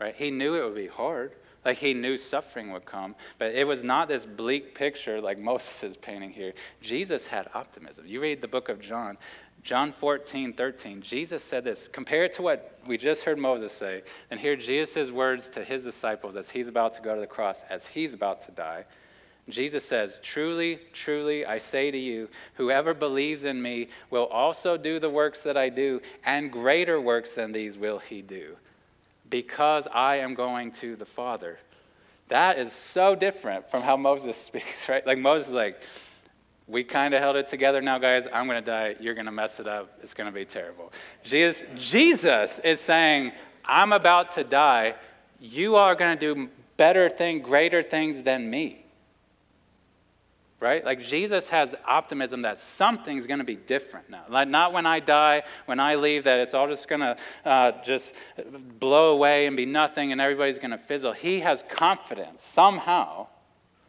[0.00, 0.14] right?
[0.16, 1.32] He knew it would be hard.
[1.64, 5.82] Like he knew suffering would come, but it was not this bleak picture like Moses
[5.82, 6.52] is painting here.
[6.82, 8.06] Jesus had optimism.
[8.06, 9.16] You read the book of John,
[9.64, 11.88] John 14, 13, Jesus said this.
[11.88, 15.84] Compare it to what we just heard Moses say, and hear Jesus' words to his
[15.84, 18.84] disciples as he's about to go to the cross, as he's about to die.
[19.48, 24.98] Jesus says, Truly, truly, I say to you, whoever believes in me will also do
[24.98, 28.56] the works that I do, and greater works than these will he do,
[29.28, 31.58] because I am going to the Father.
[32.28, 35.06] That is so different from how Moses speaks, right?
[35.06, 35.80] Like Moses is like,
[36.66, 38.26] we kind of held it together now, guys.
[38.32, 38.96] I'm going to die.
[38.98, 39.98] You're going to mess it up.
[40.02, 40.94] It's going to be terrible.
[41.22, 43.32] Jesus, Jesus is saying,
[43.66, 44.94] I'm about to die.
[45.38, 48.83] You are going to do better things, greater things than me
[50.64, 50.82] right?
[50.82, 54.24] Like Jesus has optimism that something's going to be different now.
[54.30, 57.72] Like not when I die, when I leave, that it's all just going to uh,
[57.82, 58.14] just
[58.80, 61.12] blow away and be nothing and everybody's going to fizzle.
[61.12, 63.26] He has confidence somehow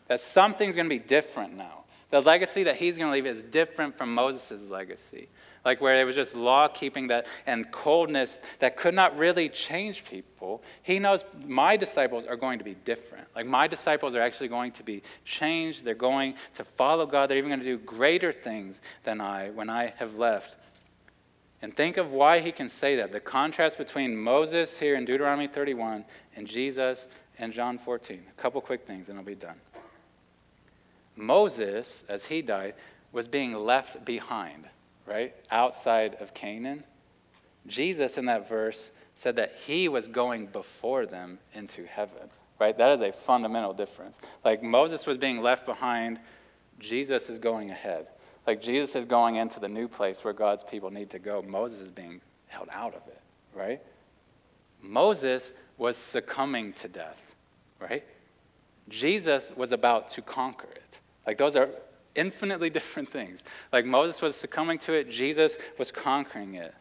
[0.07, 1.85] that something's going to be different now.
[2.11, 5.29] The legacy that he's going to leave is different from Moses' legacy
[5.65, 10.05] like where it was just law keeping that and coldness that could not really change
[10.05, 10.61] people.
[10.83, 13.27] He knows my disciples are going to be different.
[13.35, 15.83] Like my disciples are actually going to be changed.
[15.83, 17.29] They're going to follow God.
[17.29, 20.55] They're even going to do greater things than I when I have left.
[21.61, 23.11] And think of why he can say that.
[23.11, 26.05] The contrast between Moses here in Deuteronomy 31
[26.35, 27.07] and Jesus
[27.39, 28.21] in John 14.
[28.29, 29.55] A couple quick things and I'll be done.
[31.15, 32.75] Moses, as he died,
[33.11, 34.65] was being left behind
[35.05, 35.35] right?
[35.51, 36.83] Outside of Canaan.
[37.67, 42.29] Jesus in that verse said that he was going before them into heaven,
[42.59, 42.77] right?
[42.77, 44.19] That is a fundamental difference.
[44.43, 46.19] Like Moses was being left behind,
[46.79, 48.07] Jesus is going ahead.
[48.45, 51.41] Like Jesus is going into the new place where God's people need to go.
[51.41, 53.21] Moses is being held out of it,
[53.53, 53.81] right?
[54.81, 57.35] Moses was succumbing to death,
[57.79, 58.03] right?
[58.87, 60.99] Jesus was about to conquer it.
[61.25, 61.69] Like those are
[62.15, 63.43] infinitely different things.
[63.71, 66.73] Like Moses was succumbing to it, Jesus was conquering it.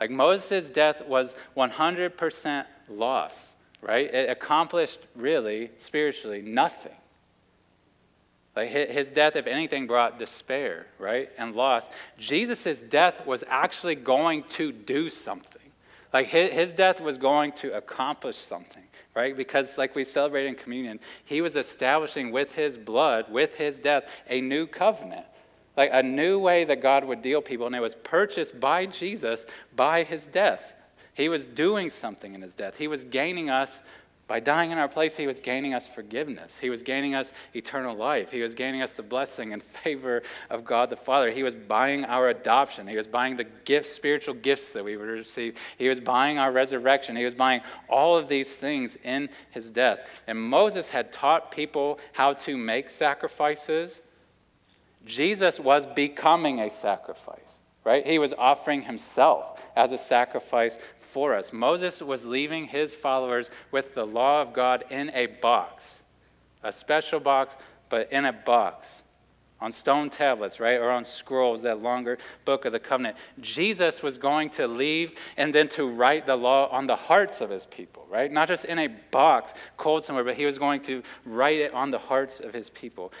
[0.00, 4.12] Like Moses' death was 100% loss, right?
[4.12, 6.96] It accomplished really, spiritually, nothing.
[8.54, 11.30] Like his death, if anything, brought despair, right?
[11.38, 11.88] And loss.
[12.18, 15.61] Jesus' death was actually going to do something.
[16.12, 18.84] Like his death was going to accomplish something
[19.14, 19.36] right?
[19.36, 24.04] Because, like we celebrate in communion, he was establishing with his blood, with his death,
[24.28, 25.26] a new covenant,
[25.76, 29.46] like a new way that God would deal people, and it was purchased by Jesus
[29.74, 30.74] by his death.
[31.14, 32.78] He was doing something in his death.
[32.78, 33.82] He was gaining us
[34.32, 36.56] by dying in our place, he was gaining us forgiveness.
[36.58, 38.30] He was gaining us eternal life.
[38.30, 41.30] He was gaining us the blessing and favor of God the Father.
[41.30, 42.86] He was buying our adoption.
[42.86, 45.58] He was buying the gifts, spiritual gifts that we would receive.
[45.76, 47.14] He was buying our resurrection.
[47.14, 47.60] He was buying
[47.90, 50.08] all of these things in his death.
[50.26, 54.00] And Moses had taught people how to make sacrifices.
[55.04, 58.06] Jesus was becoming a sacrifice, right?
[58.06, 60.78] He was offering himself as a sacrifice
[61.12, 61.52] for us.
[61.52, 66.02] Moses was leaving his followers with the law of God in a box,
[66.62, 67.56] a special box,
[67.90, 69.02] but in a box
[69.62, 73.16] on stone tablets, right, or on scrolls, that longer book of the covenant.
[73.40, 77.48] Jesus was going to leave and then to write the law on the hearts of
[77.48, 78.32] his people, right?
[78.32, 81.92] Not just in a box, cold somewhere, but he was going to write it on
[81.92, 83.12] the hearts of his people.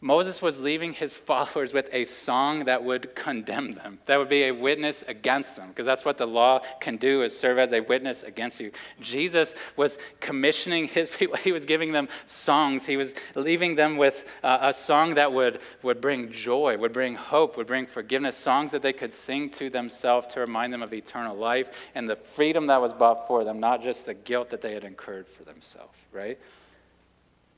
[0.00, 4.44] Moses was leaving his followers with a song that would condemn them, that would be
[4.44, 7.80] a witness against them, because that's what the law can do is serve as a
[7.80, 8.70] witness against you.
[9.00, 11.36] Jesus was commissioning his people.
[11.36, 12.86] He was giving them songs.
[12.86, 17.14] He was leaving them with uh, a song that would, would bring joy, would bring
[17.14, 20.92] hope, would bring forgiveness, songs that they could sing to themselves to remind them of
[20.92, 24.60] eternal life and the freedom that was bought for them, not just the guilt that
[24.60, 26.38] they had incurred for themselves, right?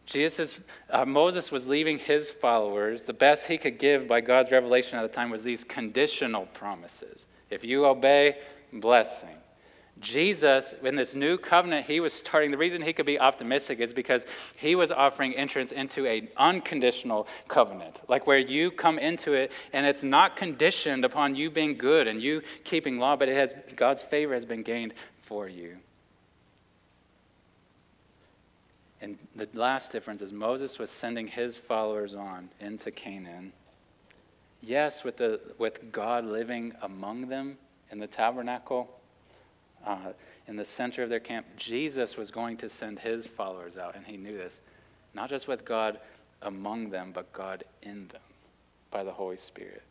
[0.09, 3.05] Jesus, uh, Moses was leaving his followers.
[3.05, 7.27] The best he could give by God's revelation at the time was these conditional promises.
[7.51, 8.39] If you obey,
[8.73, 9.37] blessing.
[10.01, 13.93] Jesus, in this new covenant he was starting, the reason he could be optimistic is
[13.93, 14.25] because
[14.57, 19.85] he was offering entrance into an unconditional covenant, like where you come into it and
[19.85, 24.03] it's not conditioned upon you being good and you keeping law, but it has, God's
[24.03, 25.77] favor has been gained for you.
[29.01, 33.53] And the last difference is Moses was sending his followers on into Canaan.
[34.61, 37.59] Yes, with, the, with God living among them
[37.91, 38.91] in the tabernacle,
[39.87, 40.13] uh,
[40.49, 44.05] in the center of their camp, Jesus was going to send his followers out, and
[44.07, 44.61] he knew this.
[45.15, 46.01] Not just with God
[46.43, 48.21] among them, but God in them
[48.91, 49.83] by the Holy Spirit.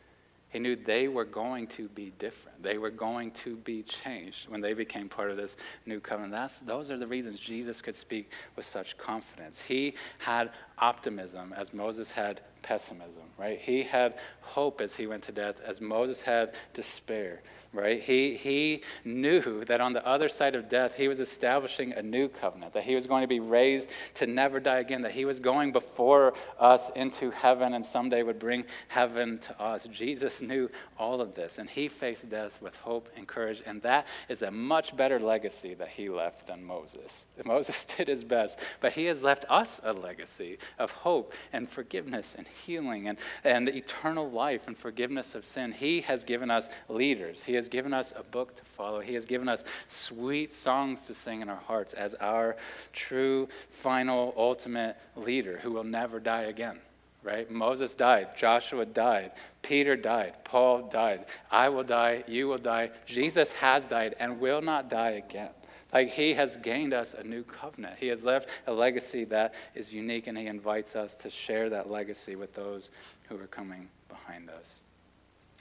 [0.50, 2.62] He knew they were going to be different.
[2.62, 6.32] They were going to be changed when they became part of this new covenant.
[6.32, 9.60] That's, those are the reasons Jesus could speak with such confidence.
[9.60, 13.60] He had optimism as Moses had pessimism, right?
[13.60, 17.42] He had hope as he went to death as Moses had despair.
[17.72, 18.02] Right?
[18.02, 22.28] He, he knew that on the other side of death, he was establishing a new
[22.28, 25.38] covenant, that he was going to be raised to never die again, that he was
[25.38, 29.86] going before us into heaven and someday would bring heaven to us.
[29.86, 34.06] Jesus knew all of this, and he faced death with hope and courage, and that
[34.28, 37.26] is a much better legacy that he left than Moses.
[37.44, 42.34] Moses did his best, but he has left us a legacy of hope and forgiveness
[42.36, 45.72] and healing and, and eternal life and forgiveness of sin.
[45.72, 47.42] He has given us leaders.
[47.42, 49.00] He has given us a book to follow.
[49.00, 52.56] He has given us sweet songs to sing in our hearts as our
[52.92, 56.78] true, final, ultimate leader who will never die again.
[57.22, 57.50] Right?
[57.50, 58.36] Moses died.
[58.36, 59.32] Joshua died.
[59.60, 60.44] Peter died.
[60.44, 61.26] Paul died.
[61.50, 62.24] I will die.
[62.26, 62.90] You will die.
[63.04, 65.50] Jesus has died and will not die again.
[65.92, 67.96] Like he has gained us a new covenant.
[67.98, 71.90] He has left a legacy that is unique, and he invites us to share that
[71.90, 72.90] legacy with those
[73.28, 74.80] who are coming behind us.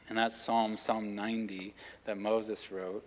[0.09, 1.73] And that's Psalm, Psalm 90
[2.05, 3.03] that Moses wrote.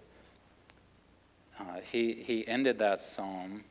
[1.59, 3.65] Uh, he, he ended that psalm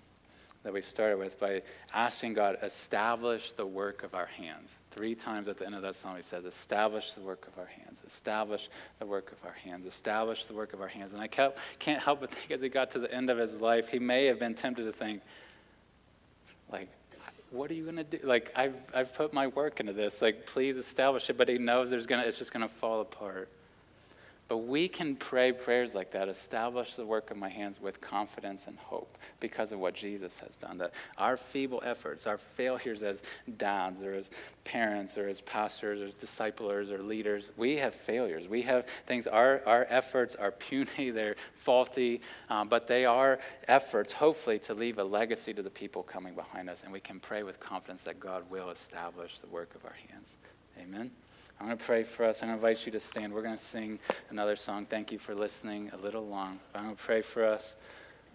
[0.63, 1.61] that we started with by
[1.93, 4.77] asking God, establish the work of our hands.
[4.91, 7.65] Three times at the end of that psalm, he says, establish the work of our
[7.65, 8.69] hands, establish
[8.99, 11.13] the work of our hands, establish the work of our hands.
[11.13, 13.61] And I kept, can't help but think as he got to the end of his
[13.61, 15.21] life, he may have been tempted to think,
[16.71, 16.89] like,
[17.51, 18.19] what are you going to do?
[18.23, 20.21] Like, I've, I've put my work into this.
[20.21, 21.37] Like, please establish it.
[21.37, 23.49] But he knows there's gonna, it's just going to fall apart.
[24.49, 28.65] But we can pray prayers like that, establish the work of my hands with confidence
[28.65, 30.79] and hope because of what Jesus has done.
[30.79, 33.21] That our feeble efforts, our failures as
[33.57, 34.31] dads or as
[34.63, 38.47] parents or as pastors or disciplers or leaders, we have failures.
[38.47, 43.37] We have things, our, our efforts are puny, they're faulty, um, but they are
[43.67, 46.81] efforts, hopefully, to leave a legacy to the people coming behind us.
[46.81, 50.37] And we can pray with confidence that God will establish the work of our hands.
[50.79, 51.11] Amen.
[51.59, 52.41] I'm going to pray for us.
[52.41, 53.33] I'm going to invite you to stand.
[53.33, 53.99] We're going to sing
[54.29, 54.85] another song.
[54.85, 56.59] Thank you for listening a little long.
[56.73, 57.75] I'm going to pray for us,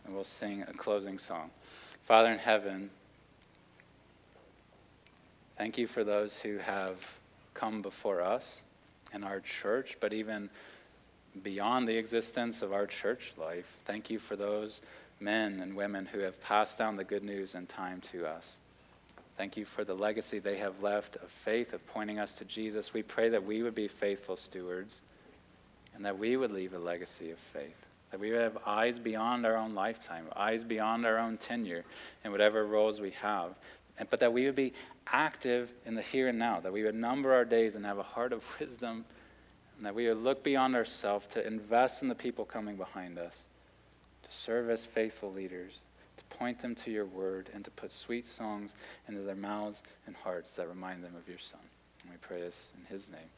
[0.04, 1.50] and we'll sing a closing song.
[2.02, 2.90] Father in heaven,
[5.56, 7.18] thank you for those who have
[7.54, 8.62] come before us
[9.14, 10.50] in our church, but even
[11.42, 13.78] beyond the existence of our church life.
[13.84, 14.82] Thank you for those
[15.18, 18.56] men and women who have passed down the good news in time to us.
[19.36, 22.94] Thank you for the legacy they have left of faith, of pointing us to Jesus.
[22.94, 25.00] We pray that we would be faithful stewards
[25.94, 27.88] and that we would leave a legacy of faith.
[28.12, 31.84] That we would have eyes beyond our own lifetime, eyes beyond our own tenure
[32.24, 33.58] in whatever roles we have,
[34.08, 34.72] but that we would be
[35.08, 38.04] active in the here and now, that we would number our days and have a
[38.04, 39.04] heart of wisdom,
[39.76, 43.44] and that we would look beyond ourselves to invest in the people coming behind us,
[44.22, 45.80] to serve as faithful leaders
[46.22, 48.74] point them to your word, and to put sweet songs
[49.08, 51.60] into their mouths and hearts that remind them of your Son.
[52.02, 53.30] And we pray this in his name.